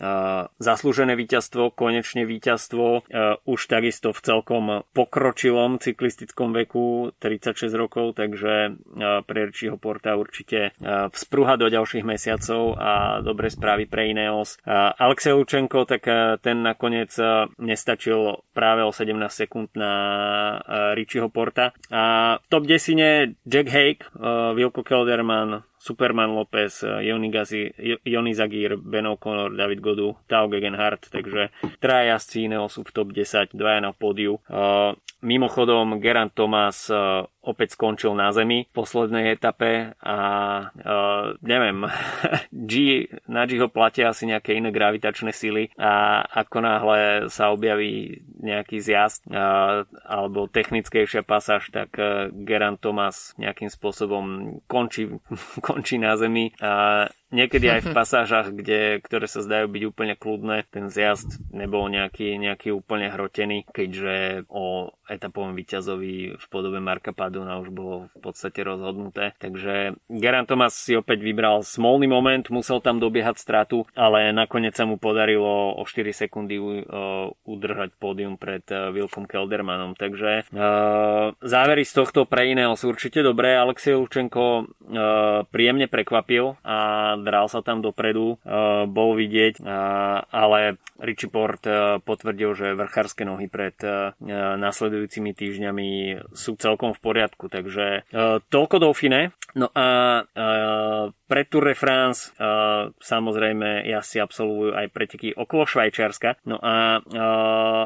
zaslúžené 0.59 1.15
víťazstvo, 1.15 1.71
konečne 1.71 2.27
víťazstvo, 2.27 3.07
už 3.47 3.59
takisto 3.69 4.11
v 4.11 4.19
celkom 4.19 4.65
pokročilom 4.91 5.79
cyklistickom 5.79 6.51
veku 6.51 7.15
36 7.19 7.71
rokov, 7.77 8.17
takže 8.19 8.75
pre 9.23 9.39
Richieho 9.47 9.79
Porta 9.79 10.19
určite 10.19 10.75
vzpruha 11.11 11.55
do 11.55 11.71
ďalších 11.71 12.03
mesiacov 12.03 12.75
a 12.75 13.21
dobré 13.23 13.47
správy 13.53 13.85
pre 13.87 14.11
Ineos. 14.11 14.59
Alexej 14.99 15.37
Lučenko, 15.37 15.87
tak 15.87 16.05
ten 16.41 16.65
nakoniec 16.65 17.13
nestačil 17.61 18.41
práve 18.51 18.83
o 18.83 18.91
17 18.91 19.15
sekúnd 19.31 19.69
na 19.75 19.93
Richieho 20.95 21.29
Porta. 21.29 21.71
A 21.89 22.37
v 22.41 22.45
top 22.49 22.63
10 22.67 23.37
Jack 23.45 23.67
Hake, 23.69 24.03
Wilco 24.55 24.81
Kel 24.81 25.04
Kelderman, 25.05 25.61
Superman 25.85 26.33
Lopez, 26.33 26.81
Joni 28.01 28.33
Zagir, 28.33 28.81
Ben 28.81 29.05
O'Connor, 29.05 29.53
David 29.53 29.85
Godu, 29.85 30.17
Tao 30.25 30.49
Gegenhardt, 30.49 31.13
takže 31.13 31.53
traja 31.77 32.17
jazdci 32.17 32.49
iného 32.49 32.65
sú 32.65 32.81
v 32.81 32.89
top 32.89 33.13
10, 33.13 33.53
dvaja 33.53 33.85
na 33.85 33.93
pódiu. 33.93 34.41
Uh, 34.49 34.97
mimochodom, 35.21 36.01
Gerant 36.01 36.33
Thomas 36.33 36.89
uh, 36.89 37.29
opäť 37.45 37.77
skončil 37.77 38.17
na 38.17 38.33
zemi 38.33 38.65
v 38.65 38.73
poslednej 38.73 39.37
etape 39.37 39.93
a 40.01 40.17
uh, 40.73 41.37
neviem, 41.45 41.85
G, 42.69 43.05
na 43.29 43.45
ho 43.45 43.69
platia 43.69 44.09
asi 44.09 44.25
nejaké 44.25 44.57
iné 44.57 44.73
gravitačné 44.73 45.29
sily 45.29 45.69
a 45.77 46.25
ako 46.25 46.57
náhle 46.65 46.99
sa 47.29 47.53
objaví 47.53 48.25
nejaký 48.41 48.81
zjazd 48.81 49.29
uh, 49.29 49.85
alebo 50.05 50.49
technickejšia 50.49 51.21
pasáž, 51.21 51.69
tak 51.69 51.93
uh, 52.01 52.33
Gerant 52.33 52.81
Thomas 52.81 53.37
nejakým 53.37 53.69
spôsobom 53.69 54.57
končí, 54.65 55.09
končí 55.75 55.99
na 55.99 56.15
zemi 56.15 56.55
a 56.63 57.03
niekedy 57.33 57.69
aj 57.69 57.81
v 57.85 57.93
pasážach, 57.97 58.51
kde, 58.53 58.99
ktoré 59.01 59.25
sa 59.25 59.41
zdajú 59.41 59.69
byť 59.71 59.83
úplne 59.87 60.13
kľudné, 60.17 60.65
ten 60.69 60.89
zjazd 60.89 61.41
nebol 61.49 61.87
nejaký, 61.89 62.37
nejaký 62.37 62.73
úplne 62.73 63.09
hrotený, 63.09 63.65
keďže 63.71 64.47
o 64.49 64.93
etapovom 65.05 65.53
víťazovi 65.53 66.37
v 66.37 66.45
podobe 66.49 66.81
Marka 66.81 67.13
Paduna 67.13 67.61
už 67.61 67.69
bolo 67.69 68.09
v 68.09 68.17
podstate 68.21 68.65
rozhodnuté. 68.65 69.37
Takže 69.37 69.97
Geran 70.09 70.49
Thomas 70.49 70.73
si 70.73 70.97
opäť 70.97 71.21
vybral 71.21 71.61
smolný 71.61 72.09
moment, 72.09 72.41
musel 72.49 72.81
tam 72.81 72.97
dobiehať 72.97 73.37
stratu, 73.37 73.85
ale 73.93 74.33
nakoniec 74.33 74.73
sa 74.73 74.89
mu 74.89 74.97
podarilo 74.97 75.77
o 75.77 75.83
4 75.85 76.09
sekundy 76.25 76.57
udržať 77.45 77.93
pódium 78.01 78.41
pred 78.41 78.65
Wilkom 78.65 79.29
Keldermanom. 79.29 79.93
Takže 79.93 80.49
závery 81.39 81.83
z 81.85 81.93
tohto 81.93 82.25
pre 82.25 82.49
iného 82.49 82.73
sú 82.73 82.89
určite 82.89 83.21
dobré. 83.21 83.53
Alexej 83.55 84.01
Lučenko 84.01 84.65
príjemne 85.53 85.85
prekvapil 85.85 86.57
a 86.65 86.77
dral 87.21 87.47
sa 87.47 87.63
tam 87.63 87.79
dopredu, 87.79 88.35
uh, 88.41 88.83
bol 88.89 89.15
vidieť, 89.15 89.61
uh, 89.61 90.25
ale 90.27 90.81
Richie 90.99 91.31
Port 91.31 91.63
uh, 91.67 92.01
potvrdil, 92.03 92.51
že 92.55 92.75
vrchárske 92.75 93.23
nohy 93.23 93.47
pred 93.47 93.77
nasledujúcimi 94.57 95.35
týždňami 95.35 95.89
sú 96.33 96.57
celkom 96.57 96.95
v 96.95 96.99
poriadku, 97.03 97.51
takže 97.51 98.07
toľko 98.49 98.75
Dauphine. 98.81 99.35
No 99.55 99.71
a 99.71 100.23
pre 101.27 101.41
Tour 101.47 101.71
de 101.71 101.75
France 101.77 102.31
samozrejme 102.99 103.85
si 104.03 104.17
absolvujú 104.19 104.75
aj 104.75 104.87
preteky 104.91 105.29
okolo 105.35 105.67
Švajčiarska. 105.67 106.43
No 106.49 106.59
a 106.59 106.99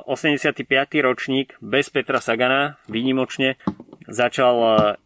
85. 0.06 0.66
ročník 1.04 1.58
bez 1.60 1.90
Petra 1.90 2.24
Sagana, 2.24 2.80
výnimočne, 2.90 3.60
začal 4.10 4.58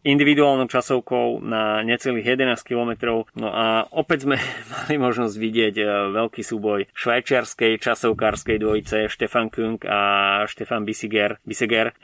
individuálnou 0.02 0.66
časovkou 0.68 1.40
na 1.44 1.80
necelých 1.84 2.36
11 2.36 2.60
km. 2.64 3.24
No 3.36 3.48
a 3.52 3.86
opäť 3.92 4.26
sme 4.28 4.36
mali 4.74 4.94
možnosť 4.98 5.34
vidieť 5.36 5.74
e, 5.80 5.84
veľký 6.12 6.42
súboj 6.42 6.90
švajčiarskej 6.92 7.80
časovkárskej 7.80 8.56
dvojice 8.60 8.96
Štefan 9.08 9.48
Kung 9.52 9.78
a 9.86 10.00
Štefan 10.48 10.88
Bisiger. 10.88 11.38
Bisiger. 11.44 11.96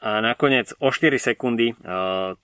A 0.00 0.20
nakoniec 0.20 0.76
o 0.78 0.92
4 0.92 1.16
sekundy 1.16 1.72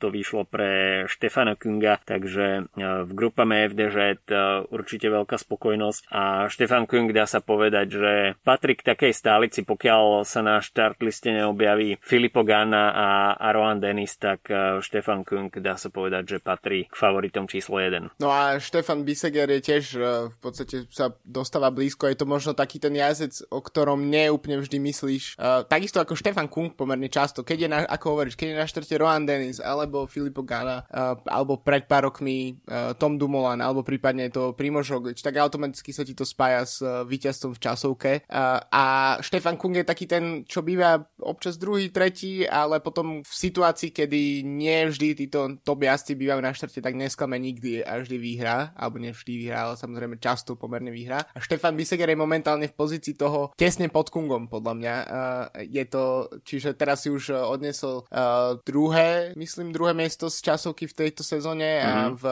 to 0.01 0.07
vyšlo 0.09 0.49
pre 0.49 1.05
Štefana 1.09 1.55
Kunga, 1.57 2.01
takže 2.03 2.67
v 2.77 3.11
grupame 3.13 3.69
FDŽ 3.69 4.25
určite 4.73 5.13
veľká 5.13 5.37
spokojnosť 5.37 6.01
a 6.11 6.49
Štefan 6.49 6.89
Kung 6.89 7.13
dá 7.13 7.29
sa 7.29 7.45
povedať, 7.45 7.87
že 7.93 8.13
patrí 8.43 8.75
k 8.75 8.87
takej 8.95 9.13
stálici, 9.13 9.61
pokiaľ 9.63 10.25
sa 10.25 10.41
na 10.41 10.59
štartliste 10.65 11.31
neobjaví 11.31 12.01
Filipo 12.01 12.43
Ganna 12.43 12.93
a, 13.37 13.47
Rohan 13.53 13.79
Dennis, 13.79 14.17
tak 14.17 14.49
Štefan 14.81 15.23
Kung 15.29 15.53
dá 15.53 15.77
sa 15.77 15.93
povedať, 15.93 16.37
že 16.37 16.39
patrí 16.41 16.89
k 16.89 16.95
favoritom 16.97 17.45
číslo 17.47 17.79
1. 17.79 18.17
No 18.19 18.33
a 18.33 18.57
Štefan 18.59 19.05
Biseger 19.05 19.51
je 19.53 19.61
tiež 19.61 19.85
v 20.33 20.37
podstate 20.41 20.89
sa 20.89 21.13
dostáva 21.23 21.69
blízko, 21.69 22.09
je 22.09 22.17
to 22.17 22.27
možno 22.27 22.57
taký 22.57 22.81
ten 22.81 22.97
jazdec, 22.97 23.45
o 23.53 23.61
ktorom 23.61 24.09
neúplne 24.09 24.59
vždy 24.59 24.79
myslíš. 24.81 25.25
Takisto 25.69 26.01
ako 26.01 26.17
Štefan 26.17 26.49
Kung 26.49 26.73
pomerne 26.73 27.13
často, 27.13 27.42
keď 27.43 27.59
je 27.59 27.69
na, 27.69 27.79
ako 27.87 28.07
hovoríš, 28.17 28.39
keď 28.39 28.47
je 28.49 28.61
na 28.61 28.67
štvrte 28.67 28.95
Rohan 28.99 29.25
Dennis, 29.27 29.59
alebo 29.59 30.07
Filippo 30.07 30.43
Gana, 30.43 30.87
uh, 30.89 31.19
alebo 31.27 31.61
pred 31.61 31.87
pár 31.87 32.11
rokmi 32.11 32.59
uh, 32.67 32.95
Tom 32.97 33.19
Dumoulin, 33.19 33.61
alebo 33.61 33.83
prípadne 33.83 34.31
to 34.31 34.55
Primož 34.55 34.95
tak 35.23 35.39
automaticky 35.39 35.95
sa 35.95 36.05
ti 36.05 36.13
to 36.13 36.27
spája 36.27 36.63
s 36.67 36.85
uh, 36.85 37.07
víťazstvom 37.07 37.57
v 37.57 37.63
časovke. 37.63 38.13
Uh, 38.29 38.61
a 38.69 38.85
Štefan 39.25 39.57
Kung 39.57 39.75
je 39.75 39.87
taký 39.87 40.05
ten, 40.05 40.45
čo 40.45 40.61
býva 40.61 41.01
občas 41.23 41.57
druhý, 41.57 41.89
tretí, 41.89 42.45
ale 42.45 42.83
potom 42.85 43.25
v 43.25 43.33
situácii, 43.33 43.95
kedy 43.95 44.45
nie 44.45 44.89
vždy 44.91 45.27
títo 45.27 45.57
top 45.63 45.87
jazdci 45.87 46.19
bývajú 46.19 46.41
na 46.43 46.53
štvrte, 46.53 46.81
tak 46.85 46.95
nesklame 46.99 47.41
nikdy 47.41 47.81
a 47.83 48.03
vždy 48.03 48.17
vyhrá, 48.19 48.77
alebo 48.77 49.01
nevždy 49.01 49.33
vyhrá, 49.47 49.71
ale 49.71 49.75
samozrejme 49.81 50.21
často 50.21 50.59
pomerne 50.59 50.93
vyhrá. 50.93 51.25
A 51.33 51.39
Štefan 51.41 51.79
Biseger 51.79 52.11
je 52.11 52.19
momentálne 52.19 52.69
v 52.69 52.77
pozícii 52.77 53.17
toho 53.17 53.55
tesne 53.57 53.89
pod 53.89 54.13
Kungom, 54.13 54.51
podľa 54.53 54.75
mňa. 54.77 54.95
Uh, 54.95 55.45
je 55.67 55.85
to, 55.89 56.29
čiže 56.45 56.77
teraz 56.77 57.05
si 57.05 57.09
už 57.09 57.32
odnesol 57.35 58.05
uh, 58.09 58.59
druhé, 58.63 59.33
myslím, 59.37 59.73
druhé 59.73 59.97
miesto 59.97 60.29
z 60.29 60.39
časovky 60.45 60.87
v 60.87 60.97
tejto 61.07 61.25
sezóne 61.25 61.81
mm-hmm. 61.81 61.89
a 61.89 61.97
mhm. 62.09 62.15
v, 62.17 62.25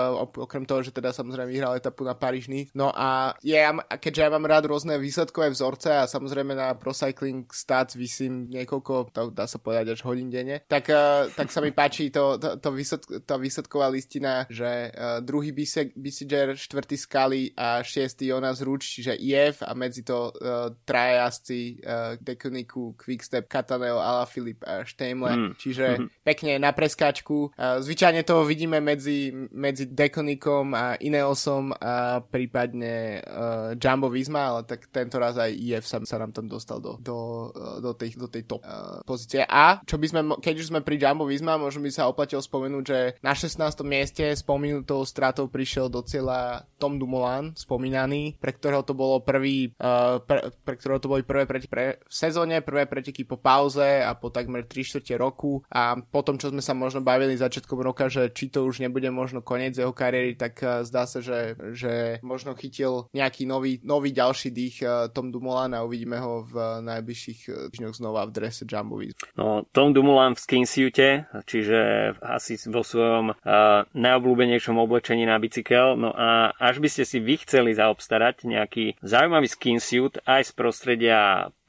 okrem 0.45 0.64
toho, 0.69 0.80
že 0.85 0.95
teda 0.95 1.11
samozrejme 1.11 1.50
vyhral 1.50 1.76
etapu 1.76 2.04
na 2.04 2.14
Parížny. 2.14 2.69
No 2.76 2.92
a 2.92 3.35
ja, 3.42 3.73
keďže 3.75 4.23
ja 4.26 4.30
mám 4.30 4.47
rád 4.47 4.69
rôzne 4.69 5.00
výsledkové 5.00 5.50
vzorce 5.50 5.90
a 5.90 6.04
samozrejme 6.04 6.52
na 6.52 6.76
Pro 6.76 6.92
Cycling 6.92 7.49
Stats 7.50 7.97
vysím 7.97 8.47
niekoľko, 8.52 9.14
to 9.14 9.33
dá 9.33 9.49
sa 9.49 9.57
povedať 9.57 9.97
až 9.97 10.00
hodín 10.04 10.28
denne, 10.28 10.62
tak, 10.69 10.90
uh, 10.92 11.30
tak 11.33 11.49
sa 11.49 11.64
mi 11.64 11.73
páči 11.73 12.12
to, 12.12 12.37
to, 12.37 12.61
to 12.61 12.69
výsledk, 12.71 13.25
tá 13.25 13.40
výsledková 13.40 13.88
listina, 13.88 14.45
že 14.50 14.92
uh, 14.92 15.19
druhý 15.25 15.52
Bisiger, 15.97 16.54
štvrtý 16.54 16.97
Skali 17.00 17.42
a 17.57 17.80
šiestý 17.80 18.30
Jonas 18.30 18.61
Ruč, 18.61 19.00
čiže 19.00 19.16
IF 19.16 19.64
a 19.64 19.73
medzi 19.73 20.04
to 20.04 20.30
uh, 20.30 20.73
traja 20.85 21.26
jazdci 21.26 21.80
uh, 21.80 22.14
Dekuniku, 22.21 22.95
Quickstep, 22.97 23.49
Cataneo, 23.49 24.02
Filip 24.26 24.64
a 24.66 24.85
Štémle, 24.90 25.30
mm. 25.30 25.52
čiže 25.56 25.87
mm-hmm. 25.94 26.09
pekne 26.26 26.52
na 26.59 26.75
preskáčku. 26.75 27.54
Zvyčajne 27.56 28.26
to 28.26 28.42
vidíme 28.42 28.82
medzi, 28.82 29.30
medzi 29.54 29.87
Dekonikom 29.87 30.75
a 30.75 30.99
Ineosom 30.99 31.70
a 31.76 32.18
prípadne 32.25 33.20
uh, 33.20 33.76
Jumbo 33.76 34.11
Visma, 34.11 34.54
ale 34.54 34.61
tak 34.66 34.88
tento 34.90 35.20
raz 35.20 35.37
aj 35.38 35.50
IF 35.52 35.85
sa, 35.87 36.00
sa 36.02 36.16
nám 36.18 36.35
tam 36.35 36.50
dostal 36.50 36.82
do, 36.82 36.97
do, 36.99 37.50
uh, 37.54 37.78
do, 37.78 37.92
tej, 37.94 38.16
do 38.16 38.26
tej 38.26 38.47
top 38.47 38.62
uh, 38.64 39.02
pozície. 39.04 39.47
A 39.47 39.82
čo 39.85 40.00
by 40.00 40.06
sme, 40.09 40.20
keď 40.38 40.54
už 40.61 40.70
sme 40.73 40.80
pri 40.80 40.97
Jumbo 40.99 41.28
Visma, 41.28 41.61
možno 41.61 41.85
by 41.85 41.90
sa 41.92 42.09
oplatilo 42.09 42.42
spomenúť, 42.42 42.85
že 42.85 42.99
na 43.20 43.32
16. 43.37 43.61
mieste 43.85 44.25
spomenutou 44.35 45.02
stratou 45.04 45.47
prišiel 45.47 45.92
do 45.92 46.02
cieľa 46.02 46.64
Tom 46.80 46.97
Dumoulin, 46.97 47.52
spomínaný, 47.54 48.40
pre 48.40 48.56
ktorého 48.56 48.82
to 48.82 48.97
bolo 48.97 49.20
prvý, 49.20 49.75
uh, 49.78 50.18
pre, 50.25 50.50
pre 50.64 50.75
ktorého 50.80 51.00
to 51.02 51.11
boli 51.12 51.23
prvé 51.23 51.44
preteky 51.44 51.68
pre, 51.70 51.85
v 52.00 52.14
sezóne, 52.14 52.64
prvé 52.64 52.88
preteky 52.88 53.28
po 53.28 53.37
pauze 53.37 54.00
a 54.00 54.16
po 54.16 54.32
takmer 54.32 54.64
3 54.64 54.79
čtvrte 54.87 55.14
roku 55.16 55.62
a 55.70 55.99
potom, 55.99 56.38
čo 56.38 56.52
sme 56.52 56.62
sa 56.64 56.72
možno 56.72 57.02
bavili 57.04 57.37
začiatkom 57.37 57.80
roka, 57.82 58.06
že 58.12 58.30
či 58.30 58.49
to 58.49 58.64
už 58.64 58.80
nebude 58.84 59.08
možno 59.10 59.44
koniec 59.44 59.76
jeho 59.76 59.92
kariéry, 59.92 60.38
tak 60.38 60.60
uh, 60.62 60.87
zdá 60.87 61.04
sa, 61.04 61.20
že, 61.20 61.56
že 61.75 62.22
možno 62.25 62.54
chytil 62.54 63.08
nejaký 63.16 63.44
nový, 63.44 63.80
nový 63.82 64.14
ďalší 64.14 64.49
dých 64.54 64.76
uh, 64.84 65.08
Tom 65.10 65.34
Dumoulin 65.34 65.75
a 65.75 65.84
uvidíme 65.84 66.20
ho 66.20 66.46
v 66.46 66.54
uh, 66.54 66.64
najbližších 66.84 67.72
týždňoch 67.75 67.96
znova 67.96 68.28
v 68.28 68.34
drese 68.34 68.64
Jumbo 68.68 69.00
No, 69.38 69.64
Tom 69.72 69.96
Dumoulin 69.96 70.37
v 70.37 70.42
skinsuite, 70.42 71.08
čiže 71.49 72.12
asi 72.20 72.60
vo 72.68 72.84
svojom 72.84 73.32
uh, 73.32 73.88
najobľúbenejšom 73.96 74.76
oblečení 74.76 75.25
na 75.25 75.40
bicykel, 75.40 75.96
no 75.96 76.12
a 76.12 76.52
až 76.60 76.82
by 76.82 76.88
ste 76.90 77.04
si 77.08 77.18
vy 77.22 77.40
chceli 77.40 77.72
zaobstarať 77.72 78.44
nejaký 78.44 79.00
zaujímavý 79.00 79.49
skinsuit 79.49 80.20
aj 80.26 80.50
z 80.50 80.52
prostredia 80.52 81.20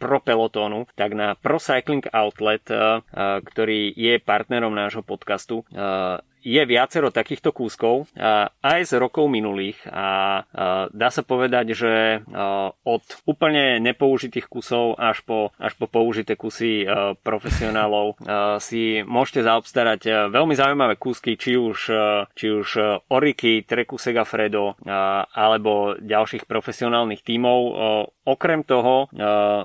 pro 0.02 0.18
pelotónu, 0.18 0.90
tak 0.98 1.14
na 1.14 1.38
Pro 1.38 1.62
Cycling 1.62 2.10
Outlet, 2.10 2.66
eh, 2.74 2.74
eh, 2.74 3.38
ktorý 3.46 3.94
je 3.94 4.18
partnerom 4.18 4.74
nášho 4.74 5.06
podcastu, 5.06 5.62
eh, 5.70 6.18
je 6.42 6.62
viacero 6.66 7.14
takýchto 7.14 7.54
kúskov 7.54 8.10
aj 8.62 8.80
z 8.84 8.94
rokov 8.98 9.30
minulých 9.30 9.78
a 9.88 10.42
dá 10.90 11.10
sa 11.14 11.22
povedať, 11.22 11.78
že 11.78 11.94
od 12.84 13.04
úplne 13.30 13.78
nepoužitých 13.80 14.50
kusov 14.50 14.98
až 14.98 15.22
po, 15.22 15.54
až 15.62 15.78
po 15.78 15.86
použité 15.86 16.34
kusy 16.34 16.86
profesionálov 17.22 18.18
si 18.58 19.06
môžete 19.06 19.46
zaobstarať 19.46 20.34
veľmi 20.34 20.58
zaujímavé 20.58 20.98
kúsky, 20.98 21.38
či 21.38 21.56
už, 21.58 21.78
či 22.34 22.48
už 22.50 22.70
Oriky, 23.14 23.62
Treku 23.62 24.02
Segafredo 24.02 24.74
alebo 25.32 25.96
ďalších 26.02 26.50
profesionálnych 26.50 27.22
tímov. 27.22 27.60
Okrem 28.22 28.62
toho, 28.62 29.10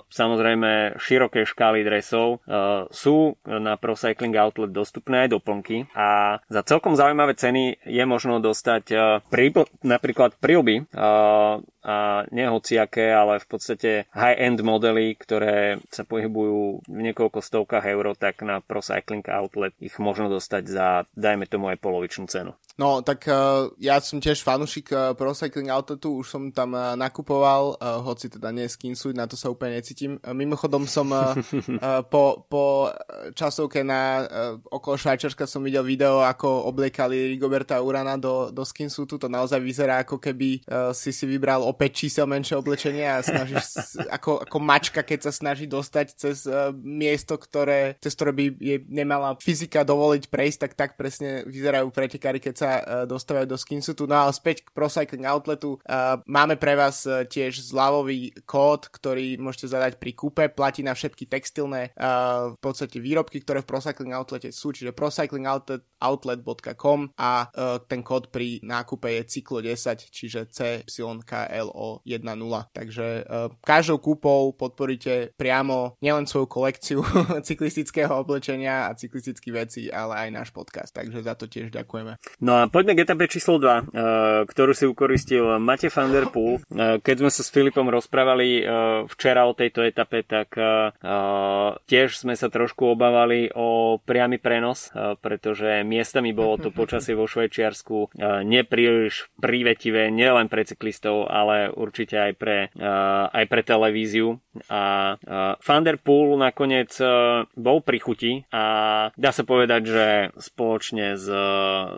samozrejme, 0.08 0.96
široké 1.00 1.44
škály 1.44 1.84
dresov 1.84 2.40
sú 2.92 3.36
na 3.44 3.76
Pro 3.76 3.96
Cycling 3.96 4.36
Outlet 4.36 4.72
dostupné 4.72 5.28
aj 5.28 5.36
doplnky 5.36 5.88
a 5.92 6.40
za 6.48 6.62
celkom 6.66 6.98
zaujímavé 6.98 7.38
ceny 7.38 7.78
je 7.86 8.04
možno 8.04 8.42
dostať 8.42 8.84
uh, 8.90 9.00
pri, 9.30 9.54
napríklad 9.86 10.34
prilby 10.42 10.82
uh, 10.82 11.62
a 11.86 12.26
nie 12.34 12.50
hociaké, 12.50 13.14
ale 13.14 13.38
v 13.38 13.46
podstate 13.46 13.90
high-end 14.10 14.58
modely, 14.66 15.14
ktoré 15.14 15.78
sa 15.94 16.02
pohybujú 16.02 16.82
v 16.82 17.00
niekoľko 17.06 17.38
stovkách 17.38 17.86
eur, 17.86 18.18
tak 18.18 18.42
na 18.42 18.58
Pro 18.58 18.82
Cycling 18.82 19.22
Outlet 19.30 19.70
ich 19.78 19.94
možno 20.02 20.26
dostať 20.26 20.62
za, 20.66 21.06
dajme 21.14 21.46
tomu, 21.46 21.70
aj 21.70 21.78
polovičnú 21.78 22.26
cenu. 22.26 22.58
No, 22.76 23.00
tak 23.00 23.24
uh, 23.24 23.72
ja 23.80 23.96
som 24.04 24.20
tiež 24.20 24.44
fanúšik 24.44 24.92
uh, 24.92 25.16
Pro 25.16 25.32
Cycling 25.32 25.72
Outletu, 25.72 26.20
už 26.20 26.28
som 26.28 26.42
tam 26.52 26.76
uh, 26.76 26.92
nakupoval, 26.92 27.80
uh, 27.80 28.04
hoci 28.04 28.28
teda 28.28 28.52
nie 28.52 28.68
skinsuit, 28.68 29.16
na 29.16 29.24
to 29.24 29.32
sa 29.32 29.48
úplne 29.48 29.80
necítim. 29.80 30.20
Uh, 30.20 30.36
mimochodom 30.36 30.84
som 30.84 31.08
uh, 31.08 31.32
uh, 31.80 32.04
po, 32.04 32.44
po 32.50 32.92
časovke 33.32 33.80
na 33.80 34.26
uh, 34.26 34.60
okolo 34.68 35.00
Švajčarska 35.00 35.48
som 35.48 35.64
videl 35.64 35.88
video, 35.88 36.20
ako 36.20 36.68
obliekali 36.68 37.32
Rigoberta 37.32 37.80
Urana 37.80 38.20
do, 38.20 38.52
do 38.52 38.60
skinsuitu, 38.60 39.16
to 39.16 39.32
naozaj 39.32 39.56
vyzerá 39.56 40.04
ako 40.04 40.20
keby 40.20 40.60
uh, 40.68 40.92
si 40.92 41.16
si 41.16 41.24
vybral 41.24 41.64
5 41.76 41.92
čísel 41.92 42.24
menšie 42.24 42.56
oblečenie 42.56 43.04
a 43.04 43.20
snažíš 43.20 44.00
ako, 44.08 44.48
ako 44.48 44.58
mačka, 44.58 45.04
keď 45.04 45.28
sa 45.28 45.32
snaží 45.36 45.68
dostať 45.68 46.06
cez 46.16 46.48
uh, 46.48 46.72
miesto, 46.72 47.36
ktoré, 47.36 48.00
cez 48.00 48.16
ktoré 48.16 48.32
by 48.32 48.56
je 48.56 48.80
nemala 48.88 49.36
fyzika 49.36 49.84
dovoliť 49.84 50.32
prejsť, 50.32 50.58
tak 50.64 50.72
tak 50.74 50.90
presne 50.96 51.44
vyzerajú 51.44 51.92
pretekári, 51.92 52.40
keď 52.40 52.54
sa 52.56 52.80
uh, 52.80 53.04
dostávajú 53.04 53.46
do 53.46 53.60
skinsuitu. 53.60 54.08
No 54.08 54.24
a 54.24 54.32
späť 54.32 54.64
k 54.64 54.72
Pro 54.72 54.88
Cycling 54.88 55.28
Outletu. 55.28 55.76
Uh, 55.84 56.16
máme 56.24 56.56
pre 56.56 56.72
vás 56.72 57.04
uh, 57.04 57.28
tiež 57.28 57.60
zľavový 57.60 58.32
kód, 58.48 58.88
ktorý 58.88 59.36
môžete 59.36 59.76
zadať 59.76 60.00
pri 60.00 60.16
kúpe. 60.16 60.48
Platí 60.48 60.80
na 60.80 60.96
všetky 60.96 61.28
textilné 61.28 61.92
uh, 61.92 62.56
v 62.56 62.58
podstate 62.62 63.02
výrobky, 63.02 63.40
ktoré 63.44 63.60
v 63.60 63.68
Pro 63.68 63.80
Cycling 63.82 64.14
Outlete 64.16 64.54
sú, 64.54 64.72
čiže 64.72 64.96
procyclingoutlet.com 64.96 67.00
a 67.18 67.46
uh, 67.46 67.78
ten 67.84 68.02
kód 68.06 68.30
pri 68.32 68.64
nákupe 68.64 69.12
je 69.20 69.22
cyklo 69.28 69.60
10, 69.60 70.08
čiže 70.08 70.48
CYKL 70.86 71.65
o 71.70 72.00
1.0. 72.04 72.22
Takže 72.72 73.06
uh, 73.26 73.52
každou 73.62 73.98
kúpou 73.98 74.52
podporíte 74.54 75.34
priamo 75.34 75.98
nielen 76.00 76.28
svoju 76.28 76.46
kolekciu 76.46 77.00
cyklistického 77.48 78.12
oblečenia 78.12 78.90
a 78.90 78.96
cyklistických 78.96 79.54
vecí, 79.54 79.82
ale 79.90 80.26
aj 80.26 80.28
náš 80.32 80.48
podcast. 80.50 80.92
Takže 80.94 81.22
za 81.22 81.34
to 81.34 81.50
tiež 81.50 81.72
ďakujeme. 81.72 82.18
No 82.42 82.52
a 82.60 82.62
poďme 82.70 82.96
k 82.96 83.02
etape 83.04 83.30
číslo 83.30 83.58
2, 83.58 83.66
uh, 83.66 83.78
ktorú 84.48 84.72
si 84.72 84.84
ukoristil 84.86 85.58
Mate 85.62 85.90
van 85.90 86.10
der 86.12 86.28
Poel. 86.30 86.62
Uh, 86.70 86.98
keď 87.02 87.26
sme 87.26 87.30
sa 87.30 87.42
s 87.42 87.52
Filipom 87.52 87.88
rozprávali 87.88 88.68
včera 89.08 89.48
o 89.48 89.56
tejto 89.56 89.82
etape, 89.84 90.22
tak 90.26 90.52
tiež 91.86 92.08
sme 92.16 92.34
sa 92.36 92.48
trošku 92.52 92.96
obávali 92.96 93.48
o 93.52 93.98
priamy 94.02 94.36
prenos, 94.40 94.92
pretože 95.20 95.84
miestami 95.84 96.36
bolo 96.36 96.60
to 96.60 96.68
počasie 96.80 97.16
vo 97.16 97.24
Švajčiarsku 97.28 98.16
nepríliš 98.44 99.32
prívetivé 99.40 100.08
nielen 100.12 100.48
pre 100.52 100.64
cyklistov, 100.64 101.28
ale 101.28 101.55
ale 101.56 101.72
určite 101.72 102.20
aj 102.20 102.32
pre, 102.36 102.68
aj 103.32 103.44
pre 103.48 103.62
televíziu. 103.64 104.36
A 104.68 105.16
Van 105.56 105.82
der 105.84 105.96
Poel 105.96 106.36
nakoniec 106.36 106.92
bol 107.56 107.78
pri 107.80 107.98
chuti 108.00 108.32
a 108.52 108.64
dá 109.16 109.30
sa 109.32 109.42
povedať, 109.44 109.82
že 109.88 110.06
spoločne 110.36 111.16
s, 111.16 111.28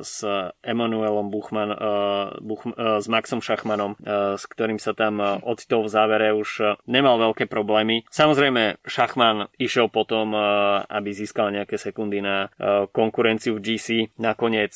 s 0.03 0.17
Emanuelom 0.63 1.31
Buchman, 1.35 1.71
Buch, 2.43 2.63
s 2.79 3.07
Maxom 3.11 3.43
Šachmanom, 3.43 3.99
s 4.39 4.45
ktorým 4.47 4.79
sa 4.79 4.95
tam 4.95 5.19
ocitol 5.43 5.87
v 5.87 5.93
závere, 5.93 6.29
už 6.35 6.79
nemal 6.87 7.19
veľké 7.19 7.51
problémy. 7.51 8.07
Samozrejme, 8.11 8.83
Šachman 8.87 9.51
išiel 9.59 9.91
potom, 9.91 10.35
aby 10.87 11.11
získal 11.11 11.51
nejaké 11.51 11.79
sekundy 11.79 12.23
na 12.23 12.51
konkurenciu 12.95 13.59
v 13.59 13.65
GC. 13.65 13.89
Nakoniec 14.19 14.75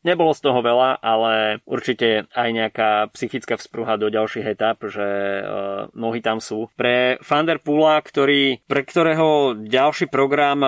Nebolo 0.00 0.32
z 0.32 0.40
toho 0.40 0.64
veľa, 0.64 0.96
ale 1.04 1.60
určite 1.68 2.24
aj 2.32 2.48
nejaká 2.48 2.90
psychická 3.12 3.60
vzpruha 3.60 4.00
do 4.00 4.08
ďalších 4.08 4.48
etap, 4.48 4.80
že 4.88 5.04
uh, 5.44 5.92
nohy 5.92 6.24
tam 6.24 6.40
sú. 6.40 6.72
Pre 6.72 7.20
Fanderpula, 7.20 8.00
ktorý, 8.00 8.64
pre 8.64 8.80
ktorého 8.80 9.60
ďalší 9.60 10.08
program 10.08 10.64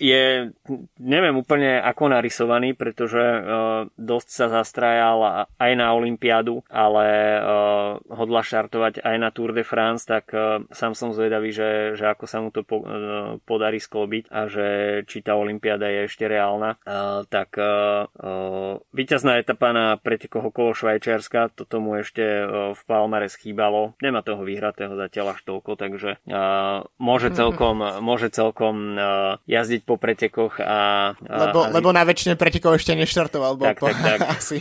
je, 0.00 0.50
neviem 0.98 1.36
úplne 1.36 1.80
ako 1.80 2.10
narysovaný, 2.10 2.72
pretože 2.72 3.20
uh, 3.20 3.86
dosť 4.00 4.28
sa 4.28 4.46
zastrajal 4.48 5.48
aj 5.60 5.72
na 5.76 5.92
Olympiádu, 5.92 6.64
ale 6.72 7.38
uh, 7.38 8.00
hodla 8.08 8.40
štartovať 8.40 9.04
aj 9.04 9.16
na 9.20 9.28
Tour 9.28 9.52
de 9.52 9.64
France, 9.66 10.08
tak 10.08 10.32
uh, 10.32 10.64
sám 10.72 10.96
som 10.96 11.12
zvedavý, 11.12 11.52
že, 11.52 11.94
že 12.00 12.08
ako 12.08 12.24
sa 12.24 12.38
mu 12.40 12.48
to 12.48 12.64
po, 12.64 12.80
uh, 12.80 13.36
podarí 13.44 13.76
sklobiť 13.76 14.32
a 14.32 14.48
že 14.48 14.66
či 15.04 15.20
tá 15.20 15.36
Olympiáda 15.36 15.88
je 15.92 16.08
ešte 16.08 16.24
reálna. 16.24 16.80
Uh, 16.84 17.28
tak 17.28 17.56
uh, 17.60 18.08
uh, 18.08 18.80
víťazná 18.96 19.36
etapa 19.40 19.76
na 19.76 20.00
pretekoch 20.00 20.48
okolo 20.48 20.72
Švajčiarska, 20.72 21.52
to 21.52 21.68
tomu 21.68 22.00
ešte 22.00 22.24
uh, 22.24 22.72
v 22.72 22.82
Palmare 22.88 23.28
schýbalo. 23.28 23.96
Nemá 24.00 24.24
toho 24.24 24.40
vyhratého 24.42 24.96
zatiaľ 24.96 25.36
až 25.36 25.40
toľko, 25.44 25.76
takže 25.76 26.10
uh, 26.24 26.88
môže 26.96 27.28
celkom, 27.38 27.84
môže 28.00 28.32
celkom 28.32 28.96
uh, 28.96 29.36
jazdiť 29.44 29.82
po 29.84 30.00
pretekoch 30.00 30.53
a... 30.60 31.14
a 31.16 31.36
lebo, 31.48 31.66
a... 31.66 31.72
lebo 31.72 31.88
na 31.90 32.02
väčšine 32.04 32.34
pretekov 32.38 32.78
ešte 32.78 32.94
neštartoval. 32.94 33.56
Tak, 33.56 33.78
po... 33.80 33.88
tak, 33.90 33.98
tak. 34.08 34.18
Asi. 34.26 34.58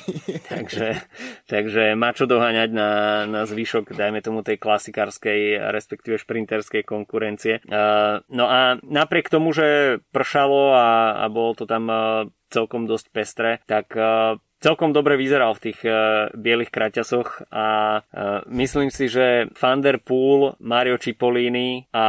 takže, 0.47 1.01
takže 1.49 1.93
má 1.97 2.13
čo 2.15 2.29
doháňať 2.29 2.69
na, 2.71 2.89
na 3.29 3.41
zvyšok, 3.43 3.93
dajme 3.93 4.23
tomu 4.23 4.41
tej 4.41 4.58
klasikárskej, 4.62 5.71
respektíve 5.71 6.21
šprinterskej 6.21 6.86
konkurencie. 6.88 7.60
Uh, 7.67 8.23
no 8.29 8.45
a 8.47 8.77
napriek 8.82 9.27
tomu, 9.27 9.51
že 9.51 9.99
pršalo 10.15 10.73
a, 10.73 10.89
a 11.21 11.25
bolo 11.27 11.58
to 11.58 11.65
tam 11.65 11.89
uh, 11.89 12.29
celkom 12.53 12.86
dosť 12.86 13.06
pestré, 13.10 13.51
tak 13.65 13.89
uh, 13.97 14.38
celkom 14.63 14.95
dobre 14.95 15.19
vyzeral 15.19 15.52
v 15.60 15.69
tých 15.69 15.80
uh, 15.84 16.32
bielých 16.32 16.71
kraťasoch 16.71 17.52
a 17.52 17.99
uh, 17.99 18.39
myslím 18.47 18.88
si, 18.88 19.12
že 19.12 19.52
Van 19.60 19.84
der 19.84 19.99
Poel, 19.99 20.56
Mario 20.63 20.95
Cipollini 20.95 21.91
a 21.91 22.08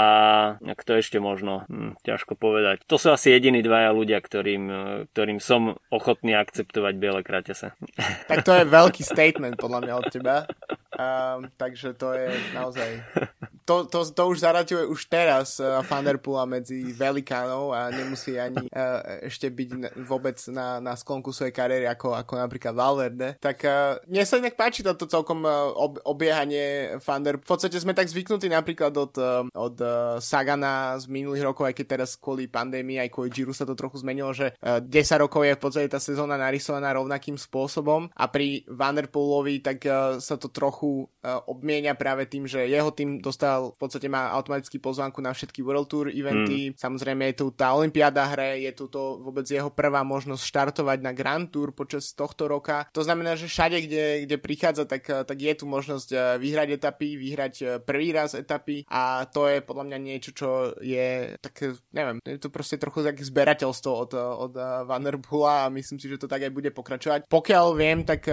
kto 0.62 1.02
ešte 1.02 1.18
možno, 1.18 1.66
hm, 1.66 1.98
ťažko 2.06 2.38
povedať. 2.38 2.86
To 2.86 2.94
sú 2.94 3.10
asi 3.10 3.34
jediní 3.34 3.58
dvaja 3.66 3.90
ľudia, 3.90 4.22
ktorým, 4.22 4.64
uh, 4.70 4.78
ktorým 5.10 5.42
som 5.42 5.74
ochotný 5.90 6.38
akceptovať 6.38 6.94
biele 6.94 7.20
kraťase. 7.26 7.74
Tak 8.24 8.46
to 8.46 8.56
je 8.56 8.64
veľký 8.64 9.02
statement 9.04 9.56
podľa 9.58 9.80
mňa 9.84 9.94
od 10.00 10.06
teba. 10.08 10.36
Um, 10.94 11.50
takže 11.58 11.92
to 11.98 12.14
je 12.14 12.30
naozaj 12.54 13.02
to, 13.64 13.88
to, 13.88 14.04
to 14.04 14.22
už 14.28 14.44
zaraďuje 14.44 14.84
už 14.84 15.00
teraz 15.08 15.56
uh, 15.56 15.80
medzi 16.44 16.92
velikánov 16.92 17.72
a 17.72 17.88
nemusí 17.88 18.36
ani 18.36 18.68
uh, 18.68 19.24
ešte 19.24 19.48
byť 19.48 19.96
vôbec 20.04 20.36
na, 20.52 20.84
na 20.84 20.92
sklonku 20.92 21.32
svojej 21.32 21.56
kariéry 21.56 21.88
ako, 21.88 22.12
ako 22.12 22.36
napríklad 22.36 22.76
Valverde. 22.76 23.40
Tak 23.40 23.58
uh, 23.64 23.96
mne 24.04 24.24
sa 24.28 24.36
inak 24.36 24.60
páči 24.60 24.84
toto 24.84 25.08
celkom 25.08 25.48
ob, 25.74 25.96
obiehanie 26.04 26.96
Fander. 27.00 27.40
V 27.40 27.48
podstate 27.48 27.80
sme 27.80 27.96
tak 27.96 28.12
zvyknutí 28.12 28.52
napríklad 28.52 28.92
od, 28.92 29.16
od 29.48 29.76
Sagana 30.20 31.00
z 31.00 31.08
minulých 31.08 31.48
rokov, 31.48 31.64
aj 31.64 31.74
keď 31.80 31.86
teraz 31.88 32.20
kvôli 32.20 32.44
pandémii, 32.44 33.00
aj 33.00 33.12
kvôli 33.12 33.32
Giro 33.32 33.56
sa 33.56 33.64
to 33.64 33.72
trochu 33.72 34.04
zmenilo, 34.04 34.36
že 34.36 34.52
uh, 34.60 34.84
10 34.84 35.24
rokov 35.24 35.48
je 35.48 35.56
v 35.56 35.62
podstate 35.62 35.88
tá 35.88 35.96
sezóna 35.96 36.36
narysovaná 36.36 36.92
rovnakým 36.92 37.40
spôsobom 37.40 38.12
a 38.12 38.24
pri 38.28 38.68
Vanderpoolovi 38.68 39.64
tak 39.64 39.86
sa 40.20 40.34
to 40.36 40.50
trochu 40.52 41.06
obmienia 41.48 41.96
práve 41.96 42.28
tým, 42.28 42.44
že 42.44 42.66
jeho 42.68 42.90
tým 42.92 43.22
dostal 43.22 43.53
dostal, 43.54 43.74
v 43.74 43.78
podstate 43.78 44.08
má 44.10 44.30
automaticky 44.34 44.78
pozvánku 44.82 45.22
na 45.22 45.30
všetky 45.30 45.62
World 45.62 45.88
Tour 45.88 46.06
eventy. 46.10 46.70
Mm. 46.70 46.76
Samozrejme 46.76 47.22
je 47.32 47.36
tu 47.38 47.46
tá 47.54 47.74
Olympiáda 47.74 48.26
hre, 48.34 48.60
je 48.66 48.72
tu 48.74 48.90
to 48.90 49.22
vôbec 49.22 49.46
jeho 49.46 49.70
prvá 49.70 50.02
možnosť 50.02 50.42
štartovať 50.42 50.98
na 51.02 51.12
Grand 51.14 51.46
Tour 51.46 51.70
počas 51.70 52.10
tohto 52.12 52.50
roka. 52.50 52.86
To 52.92 53.02
znamená, 53.06 53.38
že 53.38 53.46
všade, 53.46 53.78
kde, 53.86 54.04
kde 54.26 54.36
prichádza, 54.38 54.84
tak, 54.84 55.06
tak 55.06 55.38
je 55.38 55.52
tu 55.54 55.64
možnosť 55.70 56.08
eh, 56.10 56.20
vyhrať 56.40 56.68
etapy, 56.80 57.08
vyhrať 57.14 57.54
eh, 57.62 57.68
prvý 57.78 58.10
raz 58.10 58.34
etapy 58.34 58.86
a 58.90 59.24
to 59.30 59.46
je 59.46 59.62
podľa 59.62 59.84
mňa 59.90 59.98
niečo, 60.02 60.30
čo 60.34 60.48
je 60.82 61.38
tak, 61.38 61.78
neviem, 61.94 62.18
je 62.24 62.40
to 62.40 62.50
proste 62.50 62.80
trochu 62.82 63.06
tak 63.06 63.20
zberateľstvo 63.20 63.90
od, 63.90 64.12
od 64.18 64.54
eh, 64.58 64.64
Vanderbula 64.84 65.68
a 65.68 65.72
myslím 65.72 65.98
si, 66.00 66.10
že 66.10 66.18
to 66.18 66.30
tak 66.30 66.42
aj 66.42 66.52
bude 66.52 66.70
pokračovať. 66.74 67.30
Pokiaľ 67.30 67.66
viem, 67.76 68.02
tak, 68.02 68.26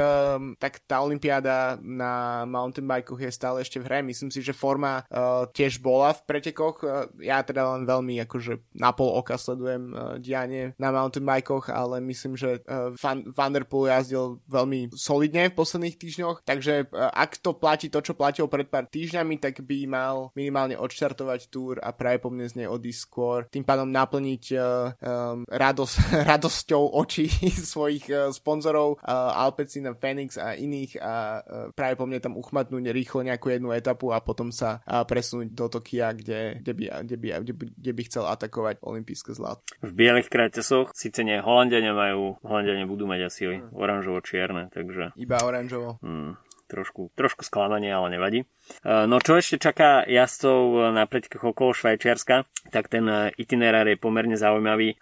tak 0.57 0.73
tá 0.87 1.03
Olympiáda 1.03 1.77
na 1.81 2.43
mountain 2.47 2.87
bikeoch 2.87 3.21
je 3.21 3.31
stále 3.31 3.61
ešte 3.61 3.79
v 3.79 3.87
hre. 3.87 3.99
Myslím 4.01 4.33
si, 4.33 4.41
že 4.41 4.55
forma 4.55 5.03
uh, 5.11 5.45
tiež 5.51 5.83
bola 5.83 6.15
v 6.15 6.21
pretekoch. 6.25 6.77
Uh, 6.81 7.05
ja 7.19 7.43
teda 7.43 7.75
len 7.75 7.83
veľmi 7.83 8.23
akože 8.25 8.73
na 8.79 8.95
pol 8.95 9.11
oka 9.11 9.35
sledujem 9.35 9.91
uh, 9.91 10.17
dianie 10.17 10.73
na 10.79 10.89
mountain 10.95 11.27
bikeoch, 11.27 11.69
ale 11.69 11.99
myslím, 12.07 12.39
že 12.39 12.63
uh, 12.65 12.95
Van, 12.95 13.27
Van 13.29 13.51
der 13.51 13.67
Poel 13.67 13.91
jazdil 13.91 14.39
veľmi 14.47 14.95
solidne 14.95 15.51
v 15.51 15.57
posledných 15.57 15.99
týždňoch, 15.99 16.47
takže 16.47 16.87
uh, 16.89 17.11
ak 17.11 17.43
to 17.43 17.51
platí 17.51 17.91
to, 17.91 17.99
čo 17.99 18.15
platilo 18.15 18.47
pred 18.47 18.71
pár 18.71 18.87
týždňami, 18.87 19.37
tak 19.37 19.61
by 19.61 19.85
mal 19.85 20.31
minimálne 20.33 20.79
odštartovať 20.79 21.51
túr 21.51 21.77
a 21.83 21.91
práve 21.91 22.23
po 22.23 22.31
mne 22.31 22.47
z 22.47 22.63
nej 22.63 22.67
odísť 22.71 23.01
skôr, 23.03 23.39
tým 23.51 23.67
pádom 23.67 23.89
naplniť 23.91 24.43
uh, 24.55 24.63
um, 25.03 25.43
radosť, 25.45 25.95
radosťou 26.31 26.95
očí 26.95 27.27
svojich 27.73 28.05
uh, 28.09 28.31
sponzorov 28.31 28.97
uh, 29.03 29.35
Alpecin, 29.35 29.91
Phoenix 29.99 30.39
a 30.39 30.55
iných 30.55 31.01
a 31.01 31.13
uh, 31.41 31.43
práve 31.75 31.99
po 31.99 32.07
mne 32.07 32.23
tam 32.23 32.37
uchmatnúť 32.39 32.93
rýchlo 32.93 33.25
nejakú 33.25 33.51
jednu 33.51 33.75
etapu 33.75 34.13
a 34.15 34.23
potom 34.23 34.53
sa 34.53 34.79
uh, 34.85 35.00
presunúť 35.03 35.53
do 35.53 35.65
Tokia, 35.67 36.13
kde, 36.13 36.61
kde, 36.61 36.71
by, 36.73 36.83
kde, 37.05 37.15
by, 37.17 37.27
kde, 37.41 37.53
by, 37.53 37.65
kde 37.77 37.91
by 37.93 38.01
chcel 38.07 38.23
atakovať 38.29 38.75
olympijské 38.83 39.31
zlato. 39.35 39.61
V 39.81 39.91
bielých 39.91 40.27
kraťasoch 40.29 40.93
síce 40.93 41.23
nie, 41.23 41.39
Holandiania 41.39 41.95
majú, 41.95 42.37
Holandiania 42.45 42.85
budú 42.85 43.09
mať 43.09 43.21
asi 43.27 43.41
hmm. 43.49 43.73
oranžovo-čierne, 43.73 44.69
takže... 44.71 45.13
Iba 45.17 45.41
oranžovo. 45.41 45.97
Hmm 46.01 46.37
trošku, 46.71 47.11
trošku 47.19 47.43
sklamanie, 47.43 47.91
ale 47.91 48.15
nevadí. 48.15 48.39
E, 48.41 49.05
no 49.05 49.19
čo 49.19 49.35
ešte 49.35 49.59
čaká 49.59 50.07
jazdcov 50.07 50.93
na 50.95 51.03
pretekoch 51.03 51.51
okolo 51.51 51.75
Švajčiarska, 51.75 52.47
tak 52.71 52.87
ten 52.87 53.03
itinerár 53.35 53.89
je 53.91 53.99
pomerne 53.99 54.39
zaujímavý. 54.39 54.95
E, 54.95 54.97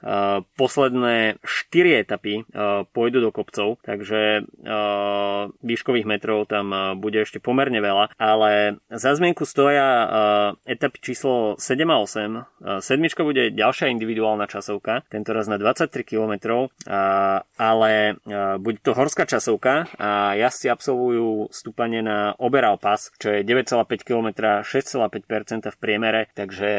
posledné 0.58 1.38
4 1.46 2.02
etapy 2.02 2.42
e, 2.42 2.44
pôjdu 2.90 3.22
do 3.22 3.30
kopcov, 3.30 3.78
takže 3.86 4.42
výškových 5.60 6.08
metrov 6.08 6.48
tam 6.48 6.72
bude 6.98 7.22
ešte 7.22 7.44
pomerne 7.44 7.84
veľa, 7.84 8.16
ale 8.16 8.80
za 8.88 9.14
zmienku 9.14 9.44
stoja 9.44 10.08
etapy 10.64 10.98
číslo 11.04 11.60
7 11.60 11.84
a 11.90 11.98
8. 12.00 12.80
Sedmička 12.80 13.22
bude 13.28 13.52
ďalšia 13.52 13.92
individuálna 13.92 14.48
časovka, 14.48 15.04
tento 15.12 15.36
raz 15.36 15.52
na 15.52 15.60
23 15.60 15.92
km, 16.08 16.34
ale 17.60 17.92
bude 18.62 18.80
to 18.80 18.96
horská 18.96 19.28
časovka 19.28 19.92
a 20.00 20.40
jazdci 20.40 20.72
absolvujú 20.72 21.52
stúpanie 21.60 22.00
na 22.00 22.32
Oberal 22.40 22.80
Pass, 22.80 23.12
čo 23.20 23.36
je 23.36 23.44
9,5 23.44 24.08
km, 24.08 24.64
6,5% 24.64 25.68
v 25.68 25.78
priemere, 25.78 26.32
takže 26.32 26.70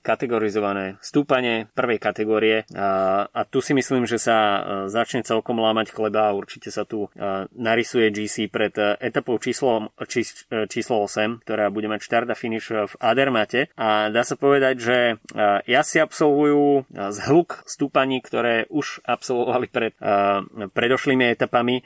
kategorizované 0.00 0.96
stúpanie 1.04 1.68
prvej 1.76 1.98
kategórie 2.00 2.56
a, 2.72 3.28
a 3.28 3.40
tu 3.44 3.60
si 3.60 3.76
myslím, 3.76 4.08
že 4.08 4.16
sa 4.16 4.36
e, 4.36 4.58
začne 4.88 5.20
celkom 5.20 5.60
lámať 5.60 5.92
chleba 5.92 6.30
a 6.30 6.36
určite 6.36 6.72
sa 6.72 6.88
tu 6.88 7.06
e, 7.06 7.08
narysuje 7.52 8.08
GC 8.08 8.48
pred 8.48 8.72
e, 8.78 8.96
etapou 9.02 9.36
číslo, 9.36 9.92
či, 10.06 10.24
číslo 10.70 11.04
8, 11.04 11.44
ktorá 11.44 11.68
bude 11.68 11.90
mať 11.90 12.00
štart 12.06 12.28
a 12.30 12.38
finish 12.38 12.70
v 12.70 12.92
Adermate 13.02 13.68
a 13.74 14.08
dá 14.08 14.22
sa 14.22 14.38
povedať, 14.38 14.74
že 14.78 14.98
ja 15.66 15.82
si 15.82 15.98
absolvujú 15.98 16.86
zhluk 16.92 17.66
stúpaní, 17.66 18.22
ktoré 18.22 18.70
už 18.70 19.02
absolvovali 19.02 19.66
pred 19.66 19.92
predošlými 20.70 21.34
etapami. 21.34 21.82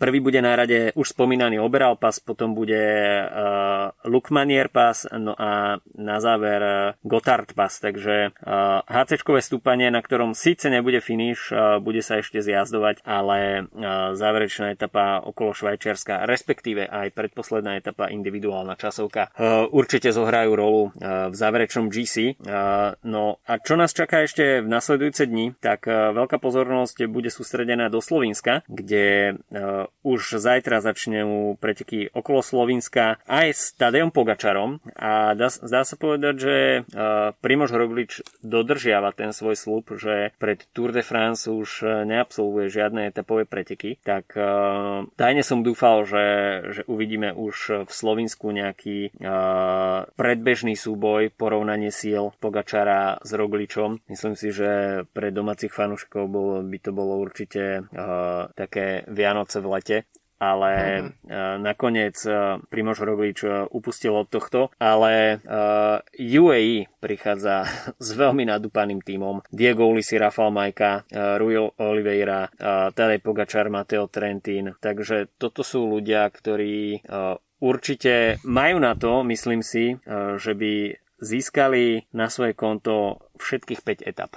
Prvý 0.00 0.18
bude 0.18 0.42
na 0.42 0.58
rade 0.58 0.90
už 0.98 1.14
spomínaný 1.14 1.45
spomínaný 1.46 1.62
Oberal 1.62 1.94
Pass, 1.94 2.18
potom 2.18 2.58
bude 2.58 2.74
uh, 2.74 3.94
Lukmanier 4.02 4.66
Pass, 4.66 5.06
no 5.14 5.30
a 5.38 5.78
na 5.94 6.18
záver 6.18 6.58
uh, 6.58 6.98
Gotthard 7.06 7.54
Pass, 7.54 7.78
takže 7.78 8.34
uh, 8.34 8.82
HC-čkové 8.90 9.38
stúpanie, 9.38 9.86
na 9.94 10.02
ktorom 10.02 10.34
síce 10.34 10.66
nebude 10.66 10.98
finish, 10.98 11.54
uh, 11.54 11.78
bude 11.78 12.02
sa 12.02 12.18
ešte 12.18 12.42
zjazdovať, 12.42 13.06
ale 13.06 13.62
uh, 13.62 14.18
záverečná 14.18 14.74
etapa 14.74 15.22
okolo 15.22 15.54
Švajčiarska, 15.54 16.26
respektíve 16.26 16.82
aj 16.82 17.14
predposledná 17.14 17.78
etapa 17.78 18.10
individuálna 18.10 18.74
časovka, 18.74 19.30
uh, 19.38 19.70
určite 19.70 20.10
zohrajú 20.10 20.50
rolu 20.58 20.82
uh, 20.90 21.30
v 21.30 21.34
záverečnom 21.38 21.86
GC. 21.94 22.42
Uh, 22.42 22.98
no 23.06 23.38
a 23.46 23.62
čo 23.62 23.78
nás 23.78 23.94
čaká 23.94 24.26
ešte 24.26 24.66
v 24.66 24.66
nasledujúce 24.66 25.30
dni, 25.30 25.54
tak 25.62 25.86
uh, 25.86 26.10
veľká 26.10 26.42
pozornosť 26.42 27.06
bude 27.06 27.30
sústredená 27.30 27.86
do 27.86 28.02
Slovenska, 28.02 28.66
kde 28.66 29.38
uh, 29.54 29.86
už 30.02 30.42
zajtra 30.42 30.82
začnú 30.82 31.35
preteky 31.58 32.12
okolo 32.12 32.40
Slovenska 32.40 33.20
aj 33.26 33.46
s 33.52 33.62
Tadejom 33.76 34.12
Pogačarom. 34.12 34.80
A 34.96 35.36
dá, 35.36 35.48
zdá 35.52 35.82
sa 35.82 35.96
povedať, 35.98 36.34
že 36.36 36.56
uh, 36.80 37.32
Primož 37.40 37.74
Roglič 37.74 38.24
dodržiava 38.40 39.12
ten 39.12 39.30
svoj 39.34 39.56
slub, 39.58 39.92
že 39.96 40.32
pred 40.40 40.64
Tour 40.72 40.92
de 40.92 41.02
France 41.04 41.46
už 41.46 41.84
neabsolvuje 42.06 42.66
žiadne 42.72 43.08
etapové 43.08 43.44
preteky, 43.44 43.98
tak 44.02 44.32
uh, 44.34 45.06
tajne 45.14 45.42
som 45.42 45.62
dúfal, 45.62 46.04
že, 46.08 46.26
že 46.72 46.82
uvidíme 46.88 47.32
už 47.32 47.86
v 47.86 47.92
Slovensku 47.92 48.50
nejaký 48.50 49.14
uh, 49.18 50.08
predbežný 50.14 50.74
súboj, 50.74 51.32
porovnanie 51.34 51.90
síl 51.90 52.32
Pogačara 52.40 53.20
s 53.22 53.30
Rogličom. 53.32 54.02
Myslím 54.08 54.34
si, 54.34 54.52
že 54.52 55.02
pre 55.12 55.30
domácich 55.30 55.72
fanúšikov 55.72 56.28
by 56.66 56.78
to 56.80 56.90
bolo 56.94 57.18
určite 57.20 57.84
uh, 57.84 58.48
také 58.54 59.06
Vianoce 59.10 59.58
v 59.60 59.66
lete 59.72 59.96
ale 60.36 60.72
uh, 61.00 61.56
nakoniec 61.60 62.16
uh, 62.28 62.60
Primož 62.68 63.00
Roglič 63.00 63.44
uh, 63.44 63.64
upustil 63.72 64.12
od 64.12 64.28
tohto, 64.28 64.68
ale 64.76 65.40
uh, 65.44 66.00
UAE 66.16 66.92
prichádza 67.00 67.64
s 68.06 68.08
veľmi 68.12 68.44
nadúpaným 68.44 69.00
tímom. 69.00 69.40
Diego 69.48 69.88
Ulisi, 69.88 70.20
Rafael 70.20 70.52
Majka, 70.52 71.04
uh, 71.08 71.40
Rui 71.40 71.56
Oliveira, 71.56 72.46
uh, 72.46 72.92
Tadej 72.92 73.24
Pogačar, 73.24 73.72
Mateo 73.72 74.08
Trentin. 74.12 74.76
Takže 74.76 75.36
toto 75.40 75.64
sú 75.64 75.88
ľudia, 75.88 76.28
ktorí 76.28 77.04
uh, 77.04 77.36
určite 77.60 78.40
majú 78.44 78.76
na 78.76 78.92
to, 78.94 79.24
myslím 79.24 79.64
si, 79.64 79.96
uh, 79.96 80.36
že 80.36 80.52
by 80.52 80.72
získali 81.16 82.12
na 82.12 82.28
svoje 82.28 82.52
konto 82.52 83.24
všetkých 83.38 83.80
5 83.84 84.10
etap. 84.10 84.32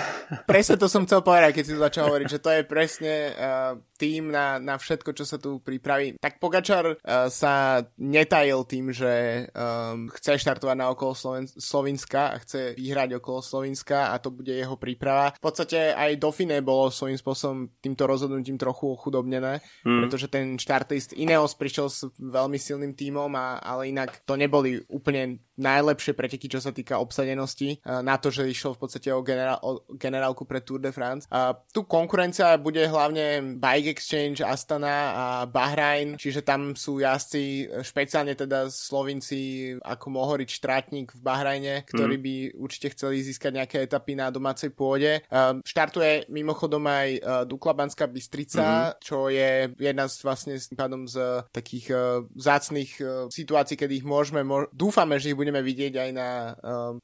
Presne 0.50 0.80
to 0.80 0.86
som 0.90 1.04
chcel 1.04 1.20
povedať, 1.20 1.60
keď 1.60 1.64
si 1.64 1.74
začal 1.76 2.08
hovoriť, 2.10 2.28
že 2.30 2.42
to 2.42 2.50
je 2.50 2.62
presne 2.64 3.14
uh, 3.34 3.78
tým 3.98 4.30
na, 4.32 4.58
na 4.58 4.74
všetko, 4.80 5.14
čo 5.14 5.24
sa 5.26 5.38
tu 5.38 5.62
pripraví. 5.62 6.18
Tak 6.18 6.42
Pogačar 6.42 6.84
uh, 6.86 6.96
sa 7.30 7.84
netajil 7.98 8.66
tým, 8.66 8.90
že 8.90 9.46
um, 9.54 10.10
chce 10.10 10.40
štartovať 10.42 10.76
na 10.76 10.90
okolo 10.90 11.12
Sloven- 11.14 11.50
Slovenska 11.50 12.34
a 12.34 12.40
chce 12.42 12.74
vyhrať 12.74 13.18
okolo 13.22 13.40
Slovenska 13.40 14.10
a 14.10 14.18
to 14.18 14.34
bude 14.34 14.50
jeho 14.50 14.74
príprava. 14.74 15.34
V 15.38 15.42
podstate 15.42 15.94
aj 15.94 16.18
Dauphine 16.18 16.60
bolo 16.60 16.90
svojím 16.90 17.18
spôsobom 17.18 17.70
týmto 17.78 18.04
rozhodnutím 18.08 18.58
trochu 18.58 18.94
chudobnené, 18.98 19.62
hmm. 19.86 20.00
pretože 20.04 20.26
ten 20.28 20.58
štartist 20.58 21.14
Ineos 21.14 21.54
prišiel 21.54 21.86
s 21.88 22.08
veľmi 22.18 22.58
silným 22.58 22.92
tímom, 22.96 23.30
a, 23.38 23.62
ale 23.62 23.90
inak 23.90 24.26
to 24.26 24.34
neboli 24.34 24.82
úplne 24.90 25.42
najlepšie 25.54 26.18
preteky, 26.18 26.50
čo 26.50 26.58
sa 26.58 26.74
týka 26.74 26.98
obsadenosti 26.98 27.78
uh, 27.82 28.02
na 28.02 28.18
to, 28.18 28.34
že 28.34 28.43
že 28.44 28.52
išlo 28.52 28.76
v 28.76 28.80
podstate 28.84 29.08
o, 29.08 29.24
generál, 29.24 29.58
o 29.64 29.80
generálku 29.96 30.44
pre 30.44 30.60
Tour 30.60 30.84
de 30.84 30.92
France. 30.92 31.24
A 31.32 31.56
tu 31.56 31.88
konkurencia 31.88 32.52
bude 32.60 32.84
hlavne 32.84 33.56
Bike 33.56 33.96
Exchange, 33.96 34.44
Astana 34.44 34.96
a 35.16 35.26
Bahrain, 35.48 36.20
čiže 36.20 36.44
tam 36.44 36.76
sú 36.76 37.00
jazdci, 37.00 37.72
špeciálne 37.80 38.36
teda 38.36 38.68
Slovinci 38.68 39.72
ako 39.80 40.06
Mohorič 40.12 40.60
Trátnik 40.60 41.16
v 41.16 41.20
Bahrajne, 41.24 41.88
ktorí 41.88 42.20
mhm. 42.20 42.24
by 42.24 42.34
určite 42.60 42.92
chceli 42.92 43.24
získať 43.24 43.52
nejaké 43.56 43.76
etapy 43.88 44.12
na 44.18 44.28
domácej 44.28 44.70
pôde. 44.76 45.24
Štartuje 45.64 46.28
mimochodom 46.28 46.84
aj 46.84 47.08
Dukla 47.48 47.72
Banská 47.72 48.10
Bystrica, 48.10 48.64
mm-hmm. 48.64 48.98
čo 49.00 49.32
je 49.32 49.72
jedna 49.80 50.04
z 50.10 50.16
vlastne 50.20 50.54
s 50.58 50.68
pádom 50.74 51.06
z 51.08 51.44
takých 51.54 51.86
uh, 51.94 52.26
zácných 52.36 52.92
situácií, 53.30 53.78
kedy 53.78 54.02
ich 54.02 54.06
môžeme, 54.06 54.42
mo- 54.42 54.68
dúfame, 54.74 55.16
že 55.16 55.32
ich 55.32 55.38
budeme 55.38 55.62
vidieť 55.62 55.94
aj 55.96 56.10
na 56.12 56.28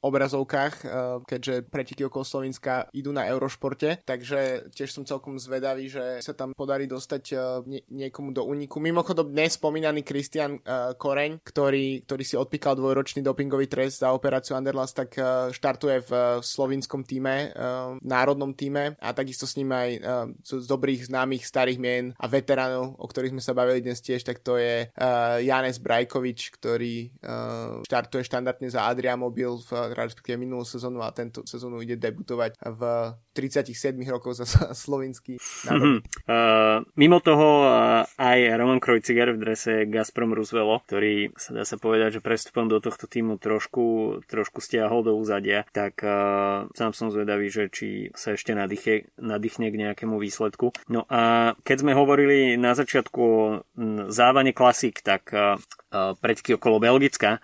obrazovkách, 0.01 0.75
keďže 1.31 1.71
preteky 1.71 2.03
okolo 2.11 2.27
Slovenska 2.27 2.91
idú 2.91 3.15
na 3.15 3.23
Eurošporte, 3.31 4.03
takže 4.03 4.67
tiež 4.75 4.91
som 4.91 5.07
celkom 5.07 5.39
zvedavý, 5.39 5.87
že 5.87 6.19
sa 6.19 6.35
tam 6.35 6.51
podarí 6.51 6.91
dostať 6.91 7.23
uh, 7.31 7.63
nie, 7.63 7.79
niekomu 7.87 8.35
do 8.35 8.43
úniku. 8.43 8.83
Mimochodom 8.83 9.31
dnes 9.31 9.55
spomínaný 9.55 10.03
Kristian 10.03 10.59
uh, 10.59 10.91
Koreň, 10.99 11.39
ktorý, 11.39 12.03
ktorý 12.03 12.23
si 12.27 12.35
odpíkal 12.35 12.75
dvojročný 12.75 13.23
dopingový 13.23 13.71
trest 13.71 14.03
za 14.03 14.11
operáciu 14.11 14.59
Underlast, 14.59 14.99
tak 14.99 15.15
uh, 15.15 15.47
štartuje 15.55 16.03
v 16.03 16.11
uh, 16.11 16.23
slovinskom 16.43 17.07
týme, 17.07 17.55
uh, 17.55 17.95
národnom 18.03 18.51
týme 18.51 18.99
a 18.99 19.15
takisto 19.15 19.47
s 19.47 19.55
ním 19.55 19.71
aj 19.71 19.89
uh, 20.01 20.27
z, 20.43 20.51
z 20.59 20.67
dobrých 20.67 21.07
známych 21.07 21.47
starých 21.47 21.79
mien 21.79 22.05
a 22.19 22.27
veteránov, 22.27 22.99
o 22.99 23.05
ktorých 23.07 23.31
sme 23.37 23.43
sa 23.45 23.55
bavili 23.55 23.79
dnes 23.79 24.03
tiež, 24.03 24.27
tak 24.27 24.43
to 24.43 24.59
je 24.59 24.91
uh, 24.91 25.39
Janes 25.39 25.79
Brajkovič, 25.79 26.51
ktorý 26.59 27.13
uh, 27.23 27.79
štartuje 27.87 28.27
štandardne 28.27 28.67
za 28.67 28.89
Adria 28.89 29.15
Mobil 29.15 29.55
v 29.61 29.93
respektíve 29.95 30.41
minulú 30.41 30.65
sezónu 30.65 31.05
a 31.05 31.13
tento 31.21 31.45
sezónu 31.45 31.85
ide 31.85 32.01
debutovať 32.01 32.57
v 32.57 32.81
37 33.31 33.95
rokov 34.11 34.43
za 34.43 34.45
slovenský 34.83 35.39
národ. 35.67 36.03
Uh, 36.27 36.83
mimo 36.99 37.23
toho 37.23 37.63
uh, 37.63 38.03
aj 38.19 38.59
Roman 38.59 38.83
Krojciger 38.83 39.33
v 39.35 39.41
drese 39.41 39.73
Gazprom 39.87 40.35
Roosevelt, 40.35 40.83
ktorý 40.87 41.31
sa 41.39 41.55
dá 41.55 41.63
sa 41.63 41.79
povedať, 41.79 42.19
že 42.19 42.25
prestupom 42.25 42.67
do 42.67 42.83
tohto 42.83 43.07
týmu 43.07 43.39
trošku, 43.39 44.19
trošku 44.27 44.59
stiahol 44.59 45.07
do 45.07 45.15
úzadia, 45.15 45.63
tak 45.71 46.03
uh, 46.03 46.67
sám 46.75 46.91
som 46.91 47.07
zvedavý, 47.09 47.47
že 47.47 47.71
či 47.71 48.11
sa 48.13 48.35
ešte 48.35 48.51
nadýchne, 48.51 49.07
nadýchne 49.17 49.71
k 49.71 49.79
nejakému 49.87 50.19
výsledku. 50.19 50.75
No 50.91 51.07
a 51.07 51.53
keď 51.63 51.87
sme 51.87 51.95
hovorili 51.95 52.59
na 52.59 52.75
začiatku 52.75 53.19
o 53.21 53.63
závane 54.11 54.51
klasik, 54.51 54.99
tak 54.99 55.31
uh, 55.31 55.55
preteky 55.91 56.55
okolo 56.55 56.79
Belgicka. 56.79 57.43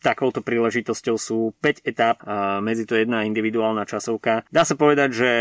Takouto 0.00 0.40
príležitosťou 0.40 1.16
sú 1.20 1.38
5 1.60 1.84
etap, 1.84 2.24
medzi 2.64 2.88
to 2.88 2.96
jedna 2.96 3.28
individuálna 3.28 3.84
časovka. 3.84 4.48
Dá 4.48 4.64
sa 4.64 4.74
povedať, 4.74 4.97
že 5.12 5.32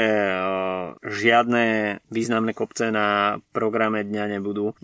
žiadne 1.02 1.66
významné 2.14 2.54
kopce 2.54 2.94
na 2.94 3.40
programe 3.52 4.06
dňa 4.06 4.38
nebudú. 4.38 4.78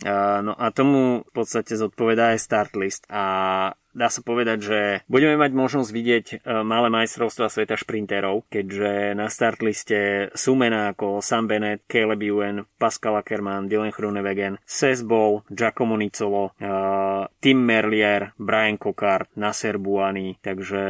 No 0.44 0.54
a 0.58 0.66
tomu 0.74 1.22
v 1.28 1.32
podstate 1.32 1.78
zodpovedá 1.78 2.34
aj 2.34 2.40
start 2.42 2.74
list. 2.74 3.06
A 3.14 3.24
dá 3.94 4.10
sa 4.10 4.26
povedať, 4.26 4.58
že 4.60 4.80
budeme 5.06 5.38
mať 5.38 5.52
možnosť 5.54 5.90
vidieť 5.94 6.26
e, 6.34 6.36
malé 6.66 6.90
majstrovstva 6.90 7.48
sveta 7.48 7.78
šprinterov, 7.78 8.50
keďže 8.50 9.14
na 9.14 9.30
start 9.30 9.62
liste 9.62 10.34
sú 10.34 10.58
mená 10.58 10.92
ako 10.92 11.22
Sam 11.22 11.46
Bennett, 11.46 11.86
Caleb 11.86 12.26
Ewan, 12.26 12.66
Pascal 12.82 13.22
Ackermann, 13.22 13.70
Dylan 13.70 13.94
Groenewegen, 13.94 14.58
Seth 14.66 15.06
Ball, 15.06 15.46
Giacomo 15.48 15.96
Nicolo, 15.96 16.58
uh, 16.58 17.30
Tim 17.40 17.62
Merlier, 17.62 18.34
Brian 18.42 18.82
Cockart, 18.82 19.38
Nasser 19.38 19.78
Buani, 19.78 20.42
takže 20.42 20.82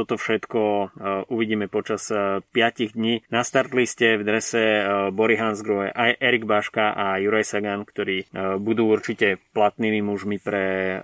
toto 0.00 0.16
všetko 0.16 0.60
uh, 0.60 0.88
uvidíme 1.28 1.68
počas 1.68 2.08
uh, 2.08 2.40
5 2.56 2.96
dní. 2.96 3.20
Na 3.28 3.44
start 3.44 3.76
liste 3.76 4.16
v 4.16 4.24
drese 4.24 4.80
uh, 4.80 5.12
Bory 5.12 5.36
Hansgrohe 5.36 5.92
aj 5.92 6.16
Erik 6.16 6.48
Baška 6.48 6.96
a 6.96 7.20
Juraj 7.20 7.44
Sagan, 7.44 7.84
ktorí 7.84 8.32
budú 8.62 8.88
určite 8.88 9.42
platnými 9.52 10.00
mužmi 10.00 10.38
pre 10.40 10.96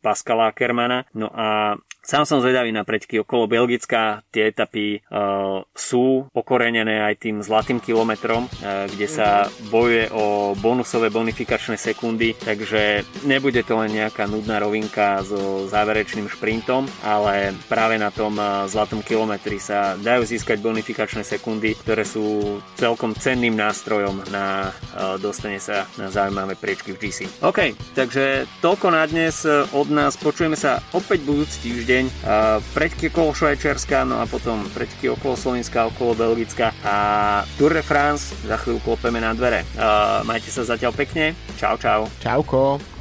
Pascala 0.00 0.54
Kermana. 0.54 1.04
No 1.12 1.28
a 1.28 1.76
Sám 2.08 2.24
som 2.24 2.40
zvedavý 2.40 2.72
na 2.72 2.88
preteky 2.88 3.20
okolo 3.20 3.44
Belgická. 3.44 4.24
Tie 4.32 4.48
etapy 4.48 5.04
uh, 5.12 5.60
sú 5.76 6.24
okorenené 6.32 7.04
aj 7.04 7.20
tým 7.20 7.44
zlatým 7.44 7.84
kilometrom, 7.84 8.48
uh, 8.48 8.88
kde 8.88 9.04
sa 9.04 9.44
bojuje 9.68 10.08
o 10.16 10.56
bonusové 10.56 11.12
bonifikačné 11.12 11.76
sekundy, 11.76 12.32
takže 12.32 13.04
nebude 13.28 13.60
to 13.60 13.76
len 13.76 13.92
nejaká 13.92 14.24
nudná 14.24 14.56
rovinka 14.56 15.20
so 15.20 15.68
záverečným 15.68 16.32
šprintom, 16.32 16.88
ale 17.04 17.52
práve 17.68 18.00
na 18.00 18.08
tom 18.08 18.37
zlatom 18.70 19.04
kilometri 19.04 19.60
sa 19.60 19.98
dajú 20.00 20.24
získať 20.24 20.62
bonifikačné 20.64 21.26
sekundy, 21.26 21.76
ktoré 21.76 22.08
sú 22.08 22.58
celkom 22.78 23.12
cenným 23.12 23.52
nástrojom 23.58 24.24
na 24.32 24.72
uh, 24.96 25.20
dostane 25.20 25.60
sa 25.60 25.84
na 26.00 26.08
zaujímavé 26.08 26.56
priečky 26.56 26.96
v 26.96 27.00
GC. 27.04 27.18
OK, 27.44 27.76
takže 27.92 28.48
toľko 28.64 28.86
na 28.94 29.04
dnes 29.04 29.44
od 29.74 29.88
nás. 29.92 30.16
Počujeme 30.16 30.56
sa 30.56 30.80
opäť 30.94 31.26
budúci 31.26 31.68
týždeň 31.68 31.98
deň. 31.98 32.04
Preďky 32.76 33.10
okolo 33.10 33.34
Švajčiarska, 33.34 34.04
no 34.04 34.20
a 34.22 34.24
potom 34.28 34.62
preďky 34.70 35.10
okolo 35.10 35.34
Slovenska, 35.34 35.88
okolo 35.90 36.14
Belgicka 36.14 36.70
a 36.84 36.96
Tour 37.56 37.74
de 37.74 37.82
France. 37.82 38.36
Za 38.46 38.60
chvíľu 38.60 38.84
klopeme 38.84 39.18
na 39.18 39.34
dvere. 39.34 39.66
Majte 40.28 40.52
sa 40.52 40.62
zatiaľ 40.62 40.94
pekne. 40.94 41.34
Čau, 41.58 41.74
čau. 41.80 42.06
Čauko. 42.22 42.97